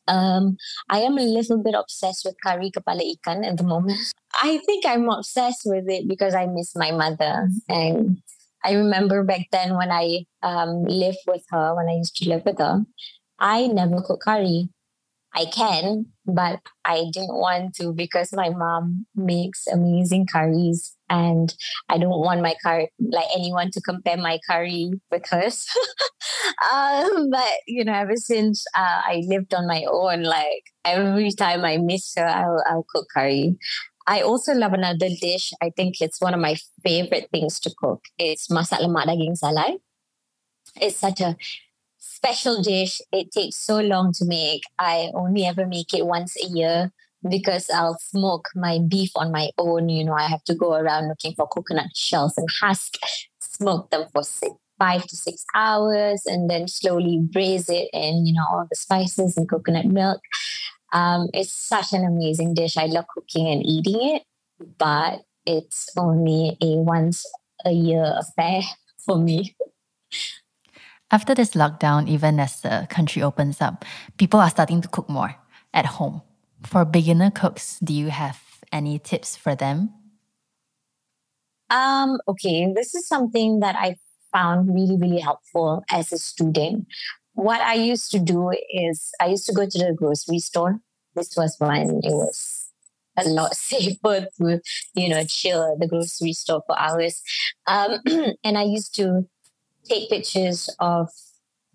Um, 0.08 0.56
I 0.88 1.00
am 1.00 1.18
a 1.18 1.22
little 1.22 1.62
bit 1.62 1.74
obsessed 1.74 2.24
with 2.24 2.34
kari 2.42 2.70
kepala 2.70 3.00
ikan 3.16 3.46
at 3.46 3.56
the 3.56 3.62
moment. 3.62 3.98
I 4.42 4.58
think 4.66 4.84
I'm 4.84 5.08
obsessed 5.08 5.62
with 5.64 5.88
it 5.88 6.08
because 6.08 6.34
I 6.34 6.46
miss 6.46 6.74
my 6.74 6.90
mother. 6.90 7.48
And 7.68 8.18
I 8.64 8.72
remember 8.74 9.24
back 9.24 9.46
then 9.52 9.76
when 9.76 9.90
I 9.90 10.24
um, 10.42 10.84
lived 10.84 11.18
with 11.26 11.44
her, 11.50 11.74
when 11.74 11.88
I 11.88 11.96
used 11.96 12.16
to 12.16 12.28
live 12.28 12.42
with 12.44 12.58
her, 12.58 12.84
I 13.38 13.66
never 13.68 14.00
cook 14.02 14.20
curry. 14.22 14.68
I 15.32 15.44
can, 15.44 16.06
but 16.26 16.58
I 16.84 17.04
didn't 17.12 17.36
want 17.36 17.74
to 17.76 17.92
because 17.92 18.32
my 18.32 18.50
mom 18.50 19.06
makes 19.14 19.66
amazing 19.68 20.26
curries 20.26 20.96
and 21.08 21.54
I 21.88 21.98
don't 21.98 22.20
want 22.20 22.42
my 22.42 22.54
curry 22.64 22.90
like 22.98 23.28
anyone 23.36 23.70
to 23.72 23.80
compare 23.80 24.16
my 24.16 24.40
curry 24.48 24.90
with 25.10 25.28
hers. 25.28 25.66
um, 26.72 27.30
but 27.30 27.48
you 27.68 27.84
know, 27.84 27.92
ever 27.94 28.16
since 28.16 28.64
uh, 28.76 29.02
I 29.04 29.22
lived 29.26 29.54
on 29.54 29.68
my 29.68 29.84
own, 29.88 30.24
like 30.24 30.64
every 30.84 31.30
time 31.32 31.64
I 31.64 31.78
miss 31.78 32.12
her, 32.16 32.26
I'll, 32.26 32.62
I'll 32.66 32.86
cook 32.92 33.06
curry. 33.14 33.56
I 34.10 34.22
also 34.22 34.54
love 34.54 34.72
another 34.72 35.08
dish. 35.08 35.52
I 35.62 35.70
think 35.70 36.00
it's 36.00 36.20
one 36.20 36.34
of 36.34 36.40
my 36.40 36.56
favorite 36.82 37.28
things 37.30 37.60
to 37.60 37.70
cook. 37.78 38.02
It's 38.18 38.48
masak 38.48 38.82
lemak 38.82 39.06
daging 39.06 39.38
salai. 39.38 39.78
It's 40.82 40.96
such 40.96 41.20
a 41.20 41.36
special 41.98 42.60
dish. 42.60 43.00
It 43.12 43.30
takes 43.30 43.64
so 43.64 43.78
long 43.78 44.12
to 44.18 44.24
make. 44.24 44.62
I 44.80 45.12
only 45.14 45.46
ever 45.46 45.64
make 45.64 45.94
it 45.94 46.06
once 46.06 46.34
a 46.42 46.48
year 46.48 46.90
because 47.22 47.70
I'll 47.70 47.98
smoke 48.00 48.48
my 48.56 48.80
beef 48.82 49.12
on 49.14 49.30
my 49.30 49.50
own. 49.58 49.88
You 49.88 50.04
know, 50.04 50.14
I 50.14 50.26
have 50.26 50.42
to 50.50 50.56
go 50.56 50.74
around 50.74 51.06
looking 51.06 51.34
for 51.34 51.46
coconut 51.46 51.94
shells 51.94 52.34
and 52.36 52.48
husk, 52.60 52.98
smoke 53.38 53.90
them 53.90 54.06
for 54.12 54.24
six, 54.24 54.50
five 54.76 55.06
to 55.06 55.16
six 55.16 55.44
hours, 55.54 56.26
and 56.26 56.50
then 56.50 56.66
slowly 56.66 57.20
braise 57.32 57.68
it 57.68 57.88
in, 57.92 58.26
you 58.26 58.34
know, 58.34 58.46
all 58.50 58.66
the 58.68 58.74
spices 58.74 59.36
and 59.36 59.48
coconut 59.48 59.86
milk. 59.86 60.20
Um, 60.92 61.28
it's 61.32 61.52
such 61.52 61.92
an 61.92 62.04
amazing 62.04 62.54
dish. 62.54 62.76
I 62.76 62.86
love 62.86 63.06
cooking 63.08 63.46
and 63.46 63.64
eating 63.64 64.16
it, 64.16 64.22
but 64.78 65.22
it's 65.46 65.88
only 65.96 66.56
a 66.60 66.76
once 66.76 67.24
a 67.64 67.72
year 67.72 68.14
affair 68.18 68.62
for 69.04 69.18
me. 69.18 69.54
After 71.10 71.34
this 71.34 71.50
lockdown, 71.50 72.08
even 72.08 72.38
as 72.38 72.60
the 72.60 72.86
country 72.88 73.22
opens 73.22 73.60
up, 73.60 73.84
people 74.16 74.38
are 74.38 74.50
starting 74.50 74.80
to 74.82 74.88
cook 74.88 75.08
more 75.08 75.34
at 75.74 75.86
home. 75.86 76.22
For 76.64 76.84
beginner 76.84 77.30
cooks, 77.30 77.78
do 77.80 77.92
you 77.92 78.10
have 78.10 78.38
any 78.70 78.98
tips 78.98 79.34
for 79.34 79.54
them? 79.54 79.90
Um, 81.70 82.18
okay, 82.28 82.72
this 82.72 82.94
is 82.94 83.06
something 83.06 83.60
that 83.60 83.76
I 83.76 83.96
found 84.32 84.72
really, 84.72 84.96
really 84.96 85.20
helpful 85.20 85.82
as 85.90 86.12
a 86.12 86.18
student. 86.18 86.86
What 87.34 87.60
I 87.60 87.74
used 87.74 88.10
to 88.12 88.18
do 88.18 88.50
is 88.70 89.10
I 89.20 89.26
used 89.26 89.46
to 89.46 89.52
go 89.52 89.66
to 89.66 89.78
the 89.78 89.94
grocery 89.94 90.40
store. 90.40 90.80
This 91.14 91.36
was 91.36 91.56
when 91.58 92.00
it 92.02 92.12
was 92.12 92.70
a 93.16 93.28
lot 93.28 93.54
safer 93.56 94.26
to, 94.38 94.60
you 94.94 95.08
know, 95.08 95.24
chill 95.26 95.72
at 95.72 95.78
the 95.80 95.88
grocery 95.88 96.32
store 96.32 96.62
for 96.66 96.78
hours. 96.78 97.22
Um, 97.66 97.98
and 98.44 98.58
I 98.58 98.64
used 98.64 98.94
to 98.96 99.26
take 99.88 100.10
pictures 100.10 100.68
of 100.78 101.08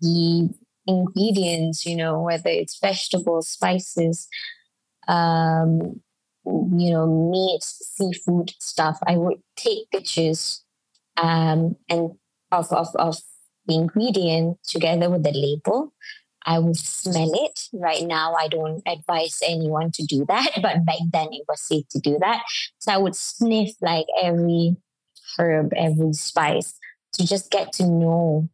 the 0.00 0.50
ingredients, 0.86 1.84
you 1.84 1.96
know, 1.96 2.20
whether 2.22 2.48
it's 2.48 2.78
vegetables, 2.78 3.48
spices, 3.48 4.28
um, 5.08 6.00
you 6.44 6.90
know, 6.90 7.30
meat, 7.30 7.62
seafood 7.62 8.52
stuff. 8.60 8.98
I 9.06 9.16
would 9.16 9.38
take 9.56 9.90
pictures 9.90 10.62
um, 11.16 11.76
and 11.88 12.12
of, 12.52 12.72
of, 12.72 12.88
of 12.94 13.18
the 13.66 13.74
ingredient 13.74 14.58
together 14.66 15.10
with 15.10 15.22
the 15.22 15.32
label. 15.32 15.92
I 16.48 16.60
would 16.60 16.76
smell 16.76 17.32
it. 17.34 17.60
Right 17.72 18.06
now, 18.06 18.34
I 18.34 18.46
don't 18.46 18.80
advise 18.86 19.38
anyone 19.44 19.90
to 19.94 20.04
do 20.04 20.24
that, 20.28 20.52
but 20.62 20.84
back 20.84 21.00
then 21.12 21.28
it 21.32 21.42
was 21.48 21.60
safe 21.60 21.88
to 21.90 21.98
do 21.98 22.18
that. 22.20 22.44
So 22.78 22.92
I 22.92 22.98
would 22.98 23.16
sniff 23.16 23.70
like 23.80 24.06
every 24.22 24.76
herb, 25.38 25.72
every 25.74 26.12
spice 26.12 26.78
to 27.14 27.26
just 27.26 27.50
get 27.50 27.72
to 27.74 27.86
know 27.86 28.48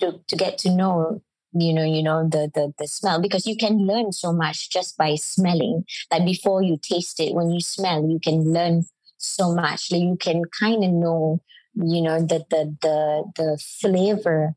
to, 0.00 0.20
to 0.26 0.36
get 0.36 0.58
to 0.58 0.70
know 0.70 1.22
you 1.52 1.72
know 1.72 1.84
you 1.84 2.02
know 2.02 2.26
the, 2.28 2.50
the 2.54 2.72
the 2.78 2.88
smell 2.88 3.20
because 3.20 3.46
you 3.46 3.56
can 3.56 3.86
learn 3.86 4.12
so 4.12 4.32
much 4.32 4.70
just 4.70 4.96
by 4.96 5.14
smelling 5.16 5.84
like 6.10 6.24
before 6.24 6.62
you 6.62 6.78
taste 6.82 7.20
it 7.20 7.34
when 7.34 7.50
you 7.50 7.60
smell 7.60 8.08
you 8.08 8.18
can 8.22 8.52
learn 8.52 8.82
so 9.18 9.54
much 9.54 9.92
like 9.92 10.00
you 10.00 10.16
can 10.18 10.42
kind 10.58 10.82
of 10.82 10.90
know 10.90 11.40
you 11.74 12.02
know 12.02 12.20
the 12.20 12.44
the 12.50 12.76
the, 12.82 13.32
the 13.36 13.58
flavor 13.80 14.54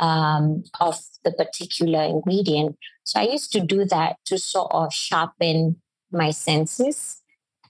um, 0.00 0.64
of 0.80 0.98
the 1.24 1.32
particular 1.32 2.02
ingredient. 2.02 2.76
So 3.04 3.20
i 3.20 3.24
used 3.24 3.52
to 3.52 3.60
do 3.60 3.84
that 3.86 4.16
to 4.26 4.38
sort 4.38 4.70
of 4.72 4.92
sharpen 4.92 5.76
my 6.10 6.30
senses. 6.30 7.22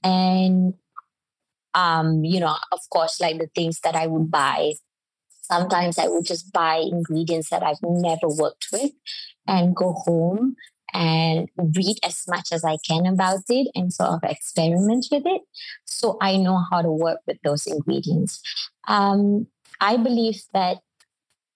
And 0.02 0.74
um, 1.74 2.24
you 2.24 2.40
know 2.40 2.56
of 2.72 2.80
course 2.90 3.20
like 3.20 3.38
the 3.38 3.50
things 3.54 3.80
that 3.80 3.96
i 3.96 4.06
would 4.06 4.30
buy 4.30 4.72
Sometimes 5.48 5.96
I 5.98 6.08
would 6.08 6.24
just 6.24 6.52
buy 6.52 6.78
ingredients 6.78 7.50
that 7.50 7.62
I've 7.62 7.82
never 7.82 8.28
worked 8.28 8.66
with 8.72 8.90
and 9.46 9.76
go 9.76 9.92
home 9.92 10.56
and 10.92 11.48
read 11.56 11.96
as 12.04 12.24
much 12.28 12.52
as 12.52 12.64
I 12.64 12.78
can 12.86 13.06
about 13.06 13.40
it 13.48 13.68
and 13.74 13.92
sort 13.92 14.10
of 14.10 14.20
experiment 14.24 15.06
with 15.10 15.24
it. 15.26 15.42
So 15.84 16.16
I 16.20 16.36
know 16.36 16.62
how 16.70 16.82
to 16.82 16.90
work 16.90 17.20
with 17.26 17.38
those 17.44 17.66
ingredients. 17.66 18.40
Um, 18.88 19.48
I 19.80 19.96
believe 19.96 20.42
that, 20.54 20.78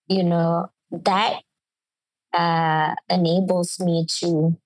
you 0.09 0.25
know, 0.25 0.71
that 0.91 1.43
uh, 2.33 2.95
enables 3.09 3.81
me 3.81 4.07
to 4.21 4.57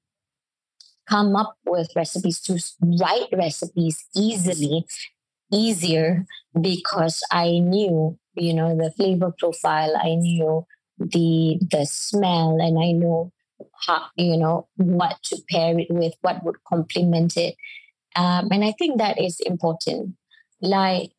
come 1.08 1.36
up 1.36 1.56
with 1.66 1.88
recipes, 1.94 2.40
to 2.40 2.58
write 3.00 3.28
recipes 3.32 4.04
easily, 4.16 4.86
easier 5.52 6.24
because 6.60 7.22
I 7.30 7.58
knew 7.58 8.18
you 8.34 8.54
know 8.54 8.76
the 8.76 8.90
flavor 8.92 9.32
profile 9.38 9.94
i 10.02 10.14
knew 10.14 10.66
the 10.98 11.58
the 11.70 11.86
smell 11.86 12.56
and 12.60 12.78
i 12.78 12.92
know 12.92 13.32
how 13.86 14.06
you 14.16 14.36
know 14.36 14.68
what 14.76 15.16
to 15.22 15.36
pair 15.50 15.78
it 15.78 15.88
with 15.90 16.14
what 16.22 16.42
would 16.44 16.56
complement 16.64 17.36
it 17.36 17.54
um, 18.16 18.48
and 18.50 18.64
i 18.64 18.72
think 18.78 18.98
that 18.98 19.20
is 19.20 19.40
important 19.40 20.14
like 20.60 21.10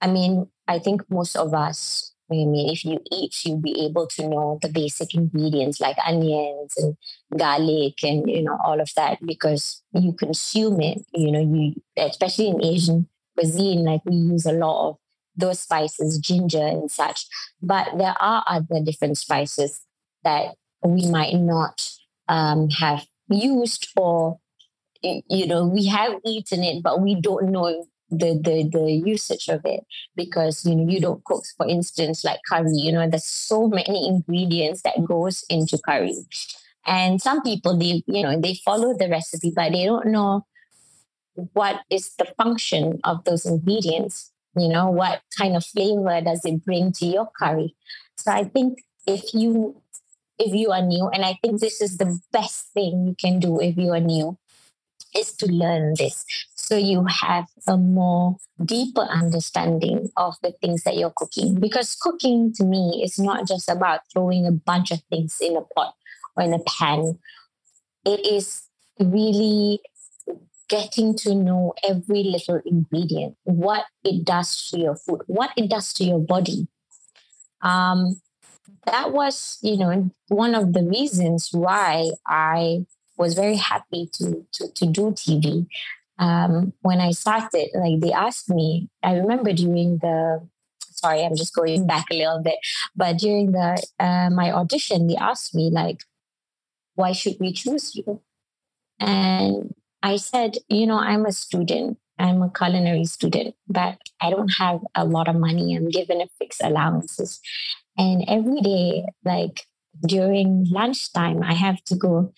i 0.00 0.06
mean 0.06 0.46
i 0.68 0.78
think 0.78 1.02
most 1.10 1.36
of 1.36 1.54
us 1.54 2.12
I 2.30 2.34
mean, 2.34 2.70
if 2.70 2.84
you 2.84 2.98
eat, 3.12 3.34
you'll 3.44 3.60
be 3.60 3.84
able 3.84 4.08
to 4.08 4.28
know 4.28 4.58
the 4.60 4.68
basic 4.68 5.14
ingredients 5.14 5.80
like 5.80 5.96
onions 6.04 6.72
and 6.76 6.96
garlic 7.38 8.02
and, 8.02 8.28
you 8.28 8.42
know, 8.42 8.58
all 8.64 8.80
of 8.80 8.90
that 8.96 9.24
because 9.24 9.82
you 9.92 10.12
consume 10.12 10.80
it, 10.80 11.02
you 11.14 11.30
know, 11.30 11.40
you, 11.40 11.74
especially 11.96 12.48
in 12.48 12.64
Asian 12.64 13.08
cuisine, 13.38 13.84
like 13.84 14.00
we 14.04 14.16
use 14.16 14.44
a 14.44 14.52
lot 14.52 14.88
of 14.88 14.96
those 15.36 15.60
spices, 15.60 16.18
ginger 16.18 16.66
and 16.66 16.90
such. 16.90 17.26
But 17.62 17.90
there 17.96 18.16
are 18.18 18.44
other 18.48 18.82
different 18.84 19.18
spices 19.18 19.82
that 20.24 20.56
we 20.86 21.08
might 21.10 21.34
not 21.34 21.88
um, 22.28 22.70
have 22.70 23.06
used 23.28 23.88
or, 23.96 24.38
you 25.02 25.46
know, 25.46 25.66
we 25.66 25.86
have 25.86 26.14
eaten 26.24 26.64
it, 26.64 26.82
but 26.82 27.00
we 27.00 27.20
don't 27.20 27.50
know 27.50 27.86
the 28.10 28.38
the 28.40 28.68
the 28.70 28.92
usage 28.92 29.48
of 29.48 29.60
it 29.64 29.84
because 30.14 30.64
you 30.64 30.76
know 30.76 30.88
you 30.88 31.00
don't 31.00 31.24
cook 31.24 31.42
for 31.56 31.66
instance 31.66 32.24
like 32.24 32.38
curry 32.48 32.70
you 32.72 32.92
know 32.92 33.08
there's 33.08 33.26
so 33.26 33.68
many 33.68 34.06
ingredients 34.08 34.82
that 34.82 35.04
goes 35.04 35.44
into 35.48 35.78
curry. 35.78 36.14
And 36.86 37.20
some 37.20 37.42
people 37.42 37.76
they 37.76 38.04
you 38.06 38.22
know 38.22 38.40
they 38.40 38.54
follow 38.64 38.96
the 38.96 39.08
recipe 39.08 39.52
but 39.54 39.72
they 39.72 39.86
don't 39.86 40.06
know 40.06 40.46
what 41.52 41.80
is 41.90 42.12
the 42.16 42.26
function 42.38 43.00
of 43.02 43.24
those 43.24 43.44
ingredients 43.44 44.32
you 44.56 44.68
know 44.68 44.88
what 44.88 45.22
kind 45.36 45.56
of 45.56 45.66
flavor 45.66 46.20
does 46.20 46.44
it 46.44 46.64
bring 46.64 46.92
to 46.92 47.06
your 47.06 47.28
curry. 47.38 47.74
So 48.18 48.30
i 48.30 48.44
think 48.44 48.78
if 49.06 49.34
you 49.34 49.82
if 50.38 50.54
you 50.54 50.70
are 50.70 50.82
new 50.82 51.08
and 51.08 51.24
i 51.24 51.38
think 51.42 51.60
this 51.60 51.80
is 51.80 51.96
the 51.98 52.18
best 52.32 52.72
thing 52.74 53.06
you 53.06 53.14
can 53.18 53.38
do 53.38 53.60
if 53.60 53.76
you 53.76 53.92
are 53.92 54.00
new 54.00 54.36
is 55.16 55.32
to 55.32 55.46
learn 55.46 55.94
this. 55.96 56.24
So 56.54 56.76
you 56.76 57.04
have 57.04 57.46
a 57.66 57.76
more 57.76 58.36
deeper 58.64 59.02
understanding 59.02 60.10
of 60.16 60.34
the 60.42 60.52
things 60.60 60.82
that 60.82 60.96
you're 60.96 61.12
cooking. 61.14 61.60
Because 61.60 61.94
cooking 61.94 62.52
to 62.54 62.64
me 62.64 63.02
is 63.04 63.18
not 63.18 63.46
just 63.46 63.68
about 63.68 64.00
throwing 64.12 64.46
a 64.46 64.52
bunch 64.52 64.90
of 64.90 65.00
things 65.10 65.38
in 65.40 65.56
a 65.56 65.62
pot 65.62 65.94
or 66.36 66.42
in 66.42 66.52
a 66.52 66.58
pan. 66.58 67.18
It 68.04 68.26
is 68.26 68.62
really 68.98 69.80
getting 70.68 71.16
to 71.16 71.34
know 71.34 71.74
every 71.88 72.24
little 72.24 72.60
ingredient 72.66 73.36
what 73.44 73.84
it 74.02 74.24
does 74.24 74.68
to 74.68 74.80
your 74.80 74.96
food 74.96 75.20
what 75.28 75.50
it 75.56 75.70
does 75.70 75.92
to 75.92 76.02
your 76.02 76.18
body. 76.18 76.66
Um, 77.62 78.20
that 78.86 79.12
was 79.12 79.58
you 79.62 79.76
know 79.76 80.10
one 80.28 80.54
of 80.54 80.72
the 80.72 80.82
reasons 80.82 81.50
why 81.52 82.10
i 82.26 82.84
was 83.18 83.34
very 83.34 83.56
happy 83.56 84.08
to 84.12 84.46
to, 84.52 84.68
to 84.72 84.86
do 84.86 85.10
tv 85.12 85.66
um, 86.18 86.72
when 86.80 87.00
I 87.00 87.10
started, 87.10 87.68
like 87.74 88.00
they 88.00 88.12
asked 88.12 88.48
me, 88.48 88.88
I 89.02 89.16
remember 89.16 89.52
during 89.52 89.98
the, 89.98 90.46
sorry, 90.80 91.22
I'm 91.24 91.36
just 91.36 91.54
going 91.54 91.86
back 91.92 92.06
a 92.10 92.16
little 92.16 92.42
bit, 92.42 92.56
but 92.94 93.18
during 93.18 93.52
the 93.52 93.82
uh, 93.98 94.30
my 94.30 94.52
audition, 94.52 95.06
they 95.06 95.16
asked 95.16 95.54
me 95.54 95.70
like, 95.70 96.00
why 96.94 97.12
should 97.12 97.36
we 97.38 97.52
choose 97.52 97.94
you? 97.94 98.22
And 98.98 99.74
I 100.02 100.16
said, 100.16 100.56
you 100.68 100.86
know, 100.86 100.98
I'm 100.98 101.26
a 101.26 101.32
student. 101.32 101.98
I'm 102.18 102.40
a 102.40 102.48
culinary 102.48 103.04
student, 103.04 103.54
but 103.68 103.98
I 104.22 104.30
don't 104.30 104.48
have 104.58 104.80
a 104.94 105.04
lot 105.04 105.28
of 105.28 105.36
money. 105.36 105.76
I'm 105.76 105.90
given 105.90 106.22
a 106.22 106.28
fixed 106.38 106.62
allowances. 106.64 107.40
And 107.98 108.24
every 108.28 108.60
day, 108.60 109.06
like 109.24 109.62
during 110.06 110.66
lunchtime, 110.70 111.42
I 111.42 111.54
have 111.54 111.82
to 111.84 111.96
go 111.96 112.32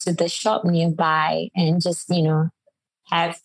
to 0.00 0.12
the 0.12 0.28
shop 0.28 0.64
nearby 0.64 1.48
and 1.56 1.80
just, 1.82 2.08
you 2.10 2.22
know, 2.22 2.50
have 3.08 3.40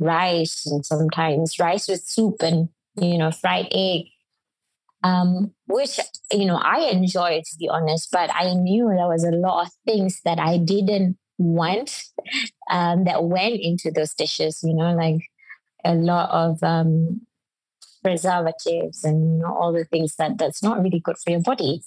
rice 0.00 0.66
and 0.66 0.84
sometimes 0.86 1.58
rice 1.58 1.88
with 1.88 2.02
soup 2.04 2.36
and 2.42 2.68
you 3.00 3.18
know 3.18 3.30
fried 3.30 3.68
egg 3.72 4.06
um, 5.02 5.52
which 5.66 5.98
you 6.32 6.44
know 6.46 6.56
i 6.56 6.80
enjoy 6.90 7.40
to 7.44 7.56
be 7.58 7.68
honest 7.68 8.08
but 8.10 8.30
i 8.34 8.52
knew 8.54 8.88
there 8.88 9.08
was 9.08 9.24
a 9.24 9.30
lot 9.30 9.66
of 9.66 9.72
things 9.86 10.20
that 10.24 10.38
i 10.38 10.56
didn't 10.58 11.16
want 11.38 12.02
um, 12.70 13.04
that 13.04 13.24
went 13.24 13.60
into 13.60 13.90
those 13.90 14.14
dishes 14.14 14.60
you 14.62 14.74
know 14.74 14.94
like 14.94 15.20
a 15.84 15.94
lot 15.94 16.30
of 16.30 16.62
um, 16.62 17.20
preservatives 18.06 19.04
and 19.04 19.18
you 19.20 19.38
know, 19.42 19.54
all 19.60 19.72
the 19.72 19.84
things 19.84 20.16
that 20.16 20.38
that's 20.38 20.62
not 20.62 20.82
really 20.82 21.00
good 21.00 21.18
for 21.22 21.30
your 21.30 21.44
body 21.50 21.82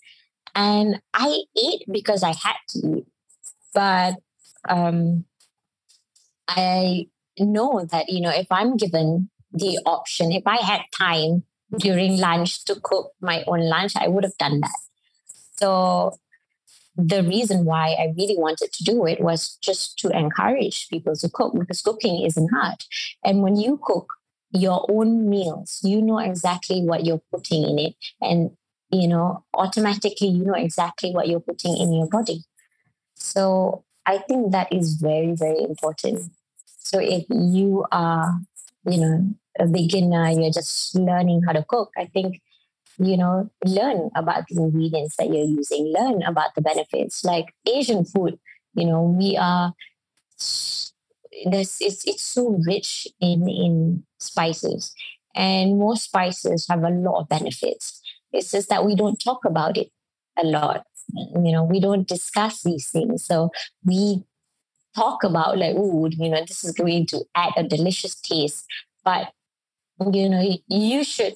and 0.55 1.01
i 1.13 1.31
ate 1.67 1.83
because 1.97 2.23
i 2.23 2.33
had 2.45 2.57
to 2.67 3.05
but 3.73 4.15
um, 4.67 5.25
I 6.47 7.07
know 7.37 7.85
that, 7.91 8.09
you 8.09 8.21
know, 8.21 8.31
if 8.31 8.47
I'm 8.51 8.77
given 8.77 9.29
the 9.51 9.79
option, 9.85 10.31
if 10.31 10.43
I 10.45 10.57
had 10.57 10.81
time 10.97 11.43
during 11.77 12.17
lunch 12.17 12.65
to 12.65 12.79
cook 12.81 13.11
my 13.21 13.43
own 13.47 13.61
lunch, 13.61 13.93
I 13.95 14.07
would 14.07 14.23
have 14.23 14.37
done 14.37 14.59
that. 14.61 14.79
So 15.57 16.17
the 16.95 17.23
reason 17.23 17.65
why 17.65 17.95
I 17.99 18.13
really 18.17 18.37
wanted 18.37 18.73
to 18.73 18.83
do 18.83 19.05
it 19.05 19.21
was 19.21 19.57
just 19.61 19.97
to 19.99 20.09
encourage 20.09 20.89
people 20.89 21.15
to 21.15 21.29
cook 21.29 21.53
because 21.57 21.81
cooking 21.81 22.25
isn't 22.25 22.49
hard. 22.49 22.83
And 23.23 23.41
when 23.41 23.55
you 23.55 23.79
cook 23.81 24.13
your 24.51 24.85
own 24.89 25.29
meals, 25.29 25.79
you 25.83 26.01
know 26.01 26.19
exactly 26.19 26.81
what 26.81 27.05
you're 27.05 27.21
putting 27.31 27.63
in 27.63 27.79
it. 27.79 27.95
And, 28.21 28.51
you 28.91 29.07
know, 29.07 29.43
automatically 29.53 30.27
you 30.27 30.43
know 30.43 30.55
exactly 30.55 31.11
what 31.11 31.27
you're 31.27 31.39
putting 31.39 31.77
in 31.77 31.93
your 31.93 32.07
body. 32.07 32.43
So 33.15 33.83
I 34.05 34.17
think 34.17 34.51
that 34.51 34.71
is 34.73 34.95
very, 34.95 35.33
very 35.33 35.63
important. 35.63 36.31
So 36.65 36.99
if 36.99 37.25
you 37.29 37.85
are, 37.91 38.39
you 38.85 38.97
know, 38.97 39.29
a 39.59 39.67
beginner, 39.67 40.31
you're 40.31 40.51
just 40.51 40.95
learning 40.95 41.43
how 41.45 41.51
to 41.51 41.63
cook, 41.63 41.91
I 41.97 42.05
think, 42.05 42.41
you 42.97 43.17
know, 43.17 43.49
learn 43.65 44.09
about 44.15 44.45
the 44.49 44.61
ingredients 44.61 45.15
that 45.17 45.27
you're 45.27 45.45
using, 45.45 45.93
learn 45.95 46.23
about 46.23 46.55
the 46.55 46.61
benefits. 46.61 47.23
Like 47.23 47.53
Asian 47.67 48.05
food, 48.05 48.39
you 48.73 48.85
know, 48.85 49.03
we 49.03 49.37
are 49.37 49.73
there's 51.49 51.77
it's 51.79 52.05
it's 52.07 52.23
so 52.23 52.59
rich 52.65 53.07
in 53.21 53.47
in 53.49 54.03
spices. 54.19 54.93
And 55.35 55.77
most 55.77 56.05
spices 56.05 56.67
have 56.69 56.83
a 56.83 56.89
lot 56.89 57.21
of 57.21 57.29
benefits. 57.29 58.01
It's 58.33 58.51
just 58.51 58.69
that 58.69 58.85
we 58.85 58.95
don't 58.95 59.19
talk 59.19 59.45
about 59.45 59.77
it 59.77 59.89
a 60.41 60.45
lot 60.45 60.85
you 61.11 61.51
know 61.51 61.63
we 61.63 61.79
don't 61.81 62.07
discuss 62.07 62.61
these 62.63 62.89
things 62.91 63.25
so 63.25 63.49
we 63.83 64.23
talk 64.95 65.23
about 65.23 65.57
like, 65.57 65.75
oh, 65.77 66.09
you 66.11 66.29
know, 66.29 66.41
this 66.45 66.63
is 66.63 66.71
going 66.71 67.05
to 67.07 67.23
add 67.35 67.53
a 67.57 67.63
delicious 67.63 68.15
taste. 68.15 68.65
But, 69.03 69.31
you 70.11 70.29
know, 70.29 70.57
you 70.67 71.03
should 71.03 71.35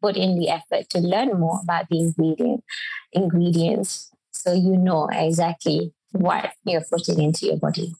put 0.00 0.16
in 0.16 0.38
the 0.38 0.48
effort 0.48 0.88
to 0.90 0.98
learn 0.98 1.38
more 1.38 1.60
about 1.62 1.88
the 1.90 2.00
ingredient 2.00 2.64
ingredients 3.12 4.10
so 4.30 4.54
you 4.54 4.76
know 4.76 5.08
exactly 5.12 5.92
what 6.12 6.52
you're 6.64 6.84
putting 6.90 7.20
into 7.20 7.46
your 7.46 7.58
body. 7.58 7.92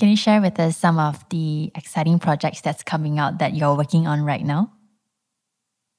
Can 0.00 0.08
you 0.08 0.16
share 0.16 0.40
with 0.40 0.58
us 0.58 0.78
some 0.78 0.98
of 0.98 1.28
the 1.28 1.70
exciting 1.74 2.18
projects 2.18 2.62
that's 2.62 2.82
coming 2.82 3.18
out 3.18 3.38
that 3.38 3.54
you're 3.54 3.76
working 3.76 4.06
on 4.06 4.22
right 4.22 4.42
now? 4.42 4.72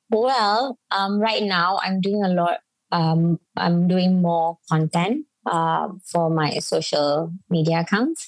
Well, 0.09 0.79
um, 0.89 1.19
right 1.19 1.43
now 1.43 1.79
I'm 1.83 2.01
doing 2.01 2.23
a 2.23 2.29
lot. 2.29 2.61
Um, 2.91 3.39
I'm 3.55 3.87
doing 3.87 4.19
more 4.19 4.57
content 4.67 5.27
uh, 5.45 5.89
for 6.11 6.31
my 6.31 6.57
social 6.57 7.31
media 7.51 7.81
accounts. 7.81 8.27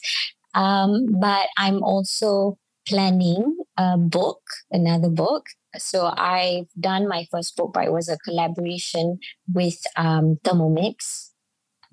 Um, 0.53 1.07
but 1.19 1.47
I'm 1.57 1.81
also 1.81 2.59
planning 2.87 3.57
a 3.75 3.97
book, 3.97 4.41
another 4.69 5.09
book. 5.09 5.47
So 5.75 6.13
I've 6.15 6.67
done 6.79 7.07
my 7.07 7.25
first 7.31 7.55
book, 7.57 7.71
but 7.73 7.85
it 7.85 7.91
was 7.91 8.09
a 8.09 8.19
collaboration 8.19 9.17
with 9.51 9.81
um, 9.97 10.37
Thermomix. 10.43 11.31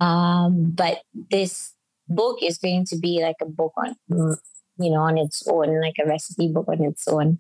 Um, 0.01 0.73
but 0.73 1.01
this 1.31 1.73
book 2.11 2.39
is 2.43 2.59
going 2.59 2.85
to 2.87 2.99
be 2.99 3.23
like 3.23 3.37
a 3.41 3.47
book 3.47 3.73
on, 3.77 3.97
you 4.79 4.91
know, 4.91 5.01
on 5.01 5.17
its 5.17 5.43
own, 5.49 5.81
like 5.81 5.95
a 6.05 6.09
recipe 6.09 6.49
book 6.53 6.67
on 6.69 6.85
its 6.85 7.07
own. 7.09 7.39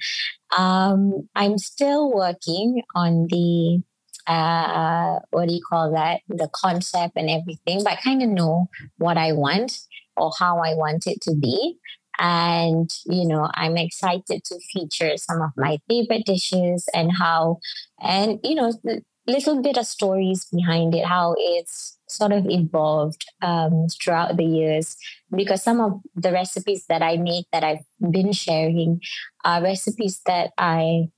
Um, 0.56 1.28
I'm 1.34 1.58
still 1.58 2.12
working 2.12 2.82
on 2.94 3.26
the 3.28 3.82
uh, 4.26 5.18
what 5.30 5.48
do 5.48 5.54
you 5.54 5.60
call 5.68 5.92
that? 5.92 6.20
The 6.28 6.48
concept 6.54 7.14
and 7.16 7.28
everything, 7.28 7.82
but 7.82 7.94
I 7.94 7.96
kind 7.96 8.22
of 8.22 8.28
know 8.28 8.68
what 8.98 9.16
I 9.16 9.32
want 9.32 9.72
or 10.16 10.30
how 10.38 10.58
I 10.58 10.74
want 10.74 11.06
it 11.06 11.20
to 11.22 11.34
be. 11.34 11.78
And, 12.18 12.90
you 13.06 13.26
know, 13.26 13.48
I'm 13.54 13.76
excited 13.78 14.44
to 14.44 14.58
feature 14.72 15.16
some 15.16 15.40
of 15.40 15.50
my 15.56 15.78
favorite 15.88 16.26
dishes 16.26 16.86
and 16.94 17.10
how, 17.18 17.60
and, 18.00 18.38
you 18.44 18.54
know, 18.54 18.72
the 18.84 19.02
little 19.26 19.62
bit 19.62 19.78
of 19.78 19.86
stories 19.86 20.46
behind 20.52 20.94
it, 20.94 21.06
how 21.06 21.34
it's 21.38 21.98
sort 22.10 22.32
of 22.32 22.46
evolved 22.48 23.24
um, 23.42 23.86
throughout 24.02 24.36
the 24.36 24.44
years. 24.44 24.96
Because 25.34 25.62
some 25.62 25.80
of 25.80 26.00
the 26.14 26.32
recipes 26.32 26.84
that 26.88 27.02
I 27.02 27.16
make 27.16 27.46
that 27.52 27.64
I've 27.64 27.84
been 28.10 28.32
sharing 28.32 29.00
are 29.44 29.62
recipes 29.62 30.20
that 30.26 30.50
I 30.58 31.08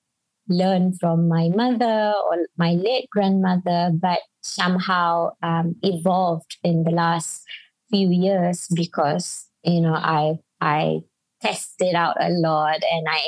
learned 0.49 0.99
from 1.01 1.28
my 1.28 1.49
mother 1.49 2.12
or 2.28 2.36
my 2.57 2.72
late 2.72 3.09
grandmother, 3.11 3.90
but 3.95 4.20
somehow 4.43 5.30
um, 5.43 5.76
evolved 5.82 6.59
in 6.62 6.84
the 6.84 6.90
last 6.90 7.43
few 7.90 8.11
years 8.11 8.66
because 8.74 9.47
you 9.62 9.80
know 9.80 9.95
I 9.95 10.34
I 10.61 11.01
tested 11.40 11.95
out 11.95 12.16
a 12.20 12.30
lot 12.30 12.80
and 12.90 13.07
I 13.09 13.20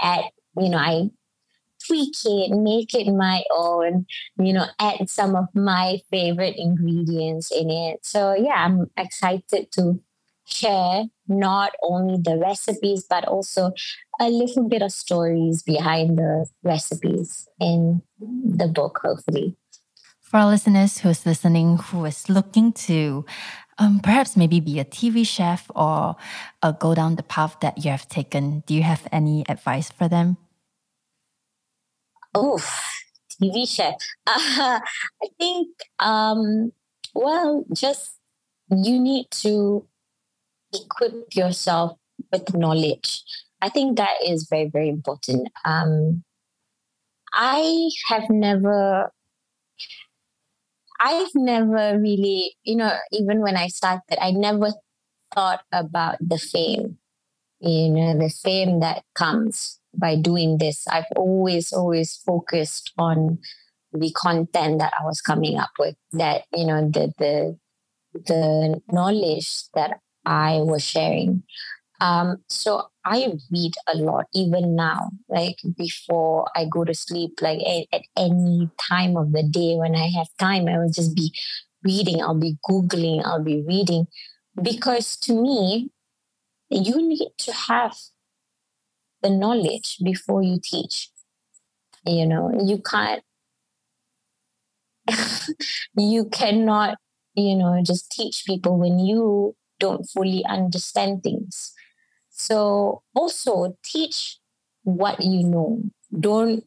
add 0.00 0.24
you 0.56 0.68
know 0.68 0.78
I 0.78 1.10
tweak 1.86 2.14
it, 2.24 2.50
make 2.50 2.94
it 2.94 3.12
my 3.12 3.42
own, 3.56 4.06
you 4.38 4.52
know, 4.52 4.66
add 4.78 5.08
some 5.08 5.34
of 5.36 5.46
my 5.54 5.98
favorite 6.10 6.56
ingredients 6.56 7.50
in 7.50 7.70
it. 7.70 8.00
So, 8.02 8.34
yeah, 8.34 8.64
I'm 8.64 8.90
excited 8.96 9.72
to 9.72 10.00
share 10.44 11.04
not 11.28 11.72
only 11.82 12.18
the 12.22 12.36
recipes, 12.36 13.06
but 13.08 13.24
also 13.26 13.72
a 14.20 14.28
little 14.28 14.68
bit 14.68 14.82
of 14.82 14.92
stories 14.92 15.62
behind 15.62 16.18
the 16.18 16.46
recipes 16.62 17.48
in 17.60 18.02
the 18.20 18.68
book, 18.68 19.00
hopefully. 19.02 19.56
For 20.20 20.38
our 20.38 20.48
listeners 20.48 20.98
who's 20.98 21.26
listening, 21.26 21.76
who 21.76 22.04
is 22.06 22.28
looking 22.28 22.72
to 22.88 23.24
um, 23.78 24.00
perhaps 24.00 24.36
maybe 24.36 24.60
be 24.60 24.78
a 24.78 24.84
TV 24.84 25.26
chef 25.26 25.70
or 25.74 26.16
uh, 26.62 26.72
go 26.72 26.94
down 26.94 27.16
the 27.16 27.22
path 27.22 27.56
that 27.60 27.84
you 27.84 27.90
have 27.90 28.08
taken, 28.08 28.60
do 28.66 28.74
you 28.74 28.82
have 28.82 29.06
any 29.12 29.44
advice 29.48 29.90
for 29.90 30.08
them? 30.08 30.36
Oh, 32.34 32.58
TV 33.30 33.66
chef. 33.66 33.94
Uh, 34.26 34.32
I 35.22 35.28
think, 35.38 35.68
um, 35.98 36.72
well, 37.14 37.64
just 37.74 38.18
you 38.70 39.00
need 39.00 39.26
to 39.42 39.86
equip 40.74 41.34
yourself 41.36 41.98
with 42.32 42.54
knowledge. 42.54 43.22
I 43.62 43.70
think 43.70 43.98
that 43.98 44.16
is 44.26 44.46
very, 44.50 44.68
very 44.70 44.88
important. 44.90 45.48
Um, 45.64 46.24
I 47.34 47.90
have 48.08 48.30
never, 48.30 49.12
I've 51.00 51.34
never 51.34 51.98
really, 51.98 52.56
you 52.62 52.76
know, 52.76 52.96
even 53.10 53.40
when 53.40 53.56
I 53.56 53.66
started, 53.68 54.18
I 54.20 54.30
never 54.30 54.70
thought 55.34 55.64
about 55.72 56.16
the 56.20 56.38
fame, 56.38 56.98
you 57.62 57.88
know, 57.90 58.18
the 58.18 58.28
fame 58.28 58.80
that 58.80 59.04
comes 59.14 59.78
by 59.94 60.16
doing 60.16 60.58
this. 60.58 60.86
I've 60.88 61.06
always, 61.16 61.72
always 61.72 62.16
focused 62.16 62.92
on 62.98 63.38
the 63.92 64.10
content 64.12 64.80
that 64.80 64.92
I 64.98 65.04
was 65.04 65.20
coming 65.20 65.58
up 65.58 65.70
with, 65.78 65.94
that, 66.12 66.42
you 66.54 66.66
know, 66.66 66.90
the, 66.90 67.12
the, 67.18 67.58
the 68.14 68.80
knowledge 68.90 69.48
that 69.74 70.00
I 70.26 70.58
was 70.62 70.82
sharing. 70.82 71.44
Um, 72.00 72.38
so 72.48 72.88
I 73.04 73.32
read 73.52 73.74
a 73.94 73.96
lot 73.96 74.24
even 74.34 74.74
now, 74.74 75.10
like 75.28 75.58
before 75.76 76.48
I 76.56 76.64
go 76.64 76.82
to 76.82 76.94
sleep, 76.94 77.38
like 77.40 77.60
at, 77.60 77.86
at, 77.92 78.02
any 78.16 78.68
time 78.90 79.16
of 79.16 79.30
the 79.30 79.44
day 79.44 79.76
when 79.76 79.94
I 79.94 80.08
have 80.16 80.26
time, 80.36 80.66
I 80.66 80.78
will 80.78 80.90
just 80.90 81.14
be 81.14 81.32
reading, 81.84 82.20
I'll 82.20 82.34
be 82.34 82.58
Googling, 82.68 83.24
I'll 83.24 83.44
be 83.44 83.62
reading. 83.62 84.06
Because 84.60 85.16
to 85.18 85.40
me, 85.40 85.91
you 86.72 87.06
need 87.06 87.30
to 87.38 87.52
have 87.52 87.96
the 89.22 89.30
knowledge 89.30 89.98
before 90.02 90.42
you 90.42 90.58
teach. 90.62 91.10
You 92.04 92.26
know, 92.26 92.50
you 92.64 92.78
can't, 92.78 93.22
you 95.96 96.26
cannot, 96.26 96.98
you 97.34 97.56
know, 97.56 97.80
just 97.84 98.10
teach 98.10 98.44
people 98.46 98.78
when 98.78 98.98
you 98.98 99.54
don't 99.78 100.04
fully 100.04 100.44
understand 100.48 101.22
things. 101.22 101.72
So 102.30 103.02
also 103.14 103.76
teach 103.84 104.38
what 104.82 105.20
you 105.22 105.44
know. 105.44 105.82
Don't 106.18 106.64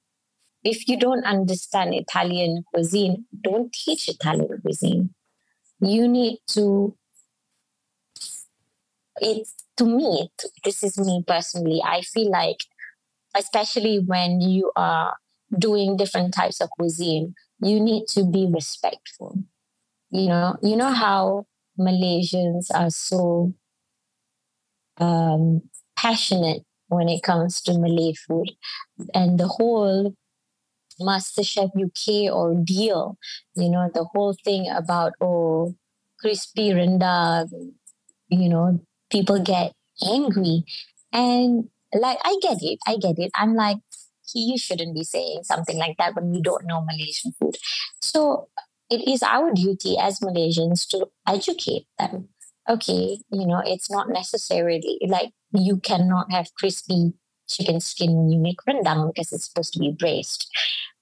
if 0.63 0.87
you 0.87 0.97
don't 0.99 1.25
understand 1.25 1.93
Italian 1.95 2.63
cuisine, 2.73 3.25
don't 3.41 3.73
teach 3.73 4.09
Italian 4.09 4.61
cuisine. 4.61 5.13
You 5.81 6.07
need 6.07 6.39
to 6.49 6.95
it's 9.21 9.64
to 9.77 9.85
me, 9.85 10.29
this 10.63 10.83
is 10.83 10.97
me 10.97 11.23
personally, 11.27 11.81
I 11.83 12.01
feel 12.01 12.29
like 12.29 12.59
especially 13.35 13.99
when 14.05 14.41
you 14.41 14.71
are 14.75 15.15
doing 15.57 15.97
different 15.97 16.33
types 16.33 16.61
of 16.61 16.69
cuisine, 16.71 17.33
you 17.59 17.79
need 17.79 18.07
to 18.09 18.25
be 18.25 18.47
respectful. 18.51 19.39
You 20.09 20.27
know, 20.27 20.57
you 20.61 20.75
know 20.75 20.91
how 20.91 21.45
Malaysians 21.79 22.67
are 22.73 22.89
so 22.89 23.53
um, 24.97 25.61
passionate 25.95 26.63
when 26.87 27.09
it 27.09 27.23
comes 27.23 27.61
to 27.63 27.77
Malay 27.77 28.13
food. 28.13 28.51
And 29.13 29.39
the 29.39 29.47
whole 29.47 30.13
MasterChef 31.01 31.69
UK 31.75 32.33
ordeal, 32.33 33.17
you 33.55 33.69
know, 33.69 33.89
the 33.93 34.05
whole 34.13 34.35
thing 34.43 34.69
about, 34.69 35.13
oh, 35.19 35.75
crispy 36.19 36.69
rendang, 36.69 37.73
you 38.29 38.49
know, 38.49 38.79
people 39.15 39.39
get 39.39 39.71
angry. 40.03 40.65
And 41.13 41.69
like, 41.93 42.19
I 42.25 42.37
get 42.41 42.57
it. 42.61 42.79
I 42.85 42.97
get 42.97 43.17
it. 43.17 43.31
I'm 43.35 43.55
like, 43.55 43.77
you 44.33 44.57
shouldn't 44.57 44.93
be 44.93 45.03
saying 45.03 45.43
something 45.43 45.77
like 45.77 45.95
that 45.97 46.15
when 46.15 46.33
you 46.33 46.41
don't 46.41 46.65
know 46.65 46.81
Malaysian 46.81 47.31
food. 47.39 47.55
So 48.01 48.49
it 48.89 49.07
is 49.07 49.23
our 49.23 49.53
duty 49.53 49.97
as 49.97 50.19
Malaysians 50.19 50.87
to 50.89 51.07
educate 51.27 51.87
them. 51.97 52.29
Okay, 52.67 53.19
you 53.29 53.45
know, 53.47 53.61
it's 53.63 53.91
not 53.91 54.09
necessarily 54.09 54.99
like 55.07 55.29
you 55.53 55.77
cannot 55.77 56.31
have 56.31 56.53
crispy 56.57 57.13
chicken 57.47 57.79
skin 57.79 58.15
when 58.15 58.31
you 58.31 58.39
make 58.39 58.57
rendang 58.67 59.13
because 59.13 59.31
it's 59.31 59.47
supposed 59.47 59.73
to 59.73 59.79
be 59.79 59.91
braised. 59.91 60.49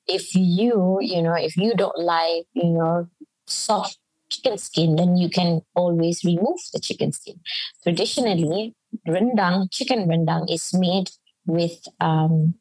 If 0.06 0.36
you, 0.36 1.00
you 1.02 1.22
know, 1.22 1.34
if 1.34 1.56
you 1.56 1.74
don't 1.74 1.98
like, 1.98 2.46
you 2.54 2.70
know, 2.70 3.08
soft 3.48 3.98
chicken 4.34 4.58
skin, 4.58 4.96
then 4.96 5.18
you 5.18 5.30
can 5.30 5.62
always 5.76 6.24
remove 6.24 6.60
the 6.74 6.80
chicken 6.80 7.12
skin. 7.12 7.40
Traditionally, 7.84 8.76
rendang, 9.08 9.72
chicken 9.72 10.08
rendang 10.08 10.52
is 10.52 10.74
made 10.74 11.10
with 11.46 11.78
um, 12.00 12.56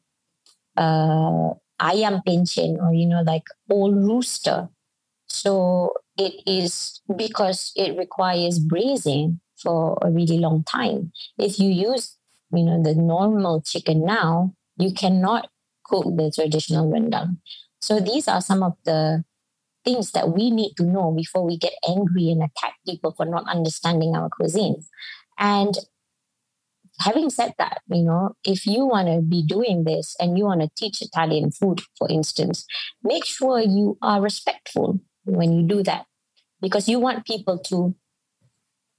uh, 0.77 1.53
ayam 1.81 2.21
pencen 2.25 2.79
or, 2.81 2.93
you 2.93 3.07
know, 3.07 3.21
like 3.21 3.43
old 3.69 3.95
rooster 3.95 4.69
so 5.27 5.93
it 6.17 6.33
is 6.45 7.01
because 7.15 7.73
it 7.75 7.97
requires 7.97 8.59
braising 8.59 9.39
for 9.57 9.97
a 10.01 10.11
really 10.11 10.37
long 10.39 10.63
time. 10.63 11.11
If 11.37 11.59
you 11.59 11.69
use, 11.69 12.17
you 12.53 12.63
know, 12.63 12.81
the 12.83 12.95
normal 12.95 13.61
chicken 13.61 14.05
now, 14.05 14.53
you 14.77 14.93
cannot 14.93 15.49
cook 15.85 16.05
the 16.15 16.31
traditional 16.33 16.91
rendang. 16.91 17.37
So 17.81 17.99
these 17.99 18.27
are 18.27 18.41
some 18.41 18.63
of 18.63 18.73
the 18.85 19.23
things 19.83 20.11
that 20.11 20.29
we 20.29 20.49
need 20.49 20.73
to 20.77 20.83
know 20.83 21.11
before 21.11 21.45
we 21.45 21.57
get 21.57 21.73
angry 21.87 22.29
and 22.29 22.43
attack 22.43 22.75
people 22.87 23.13
for 23.15 23.25
not 23.25 23.47
understanding 23.49 24.15
our 24.15 24.29
cuisine. 24.29 24.83
And 25.37 25.75
having 26.99 27.29
said 27.29 27.53
that, 27.57 27.81
you 27.87 28.03
know, 28.03 28.35
if 28.43 28.65
you 28.65 28.85
want 28.85 29.07
to 29.07 29.21
be 29.21 29.43
doing 29.43 29.83
this 29.83 30.15
and 30.19 30.37
you 30.37 30.45
want 30.45 30.61
to 30.61 30.69
teach 30.77 31.01
Italian 31.01 31.51
food, 31.51 31.81
for 31.97 32.09
instance, 32.09 32.65
make 33.03 33.25
sure 33.25 33.59
you 33.59 33.97
are 34.01 34.21
respectful 34.21 34.99
when 35.25 35.53
you 35.53 35.63
do 35.67 35.83
that 35.83 36.05
because 36.63 36.87
you 36.87 36.99
want 36.99 37.25
people 37.25 37.59
to 37.59 37.93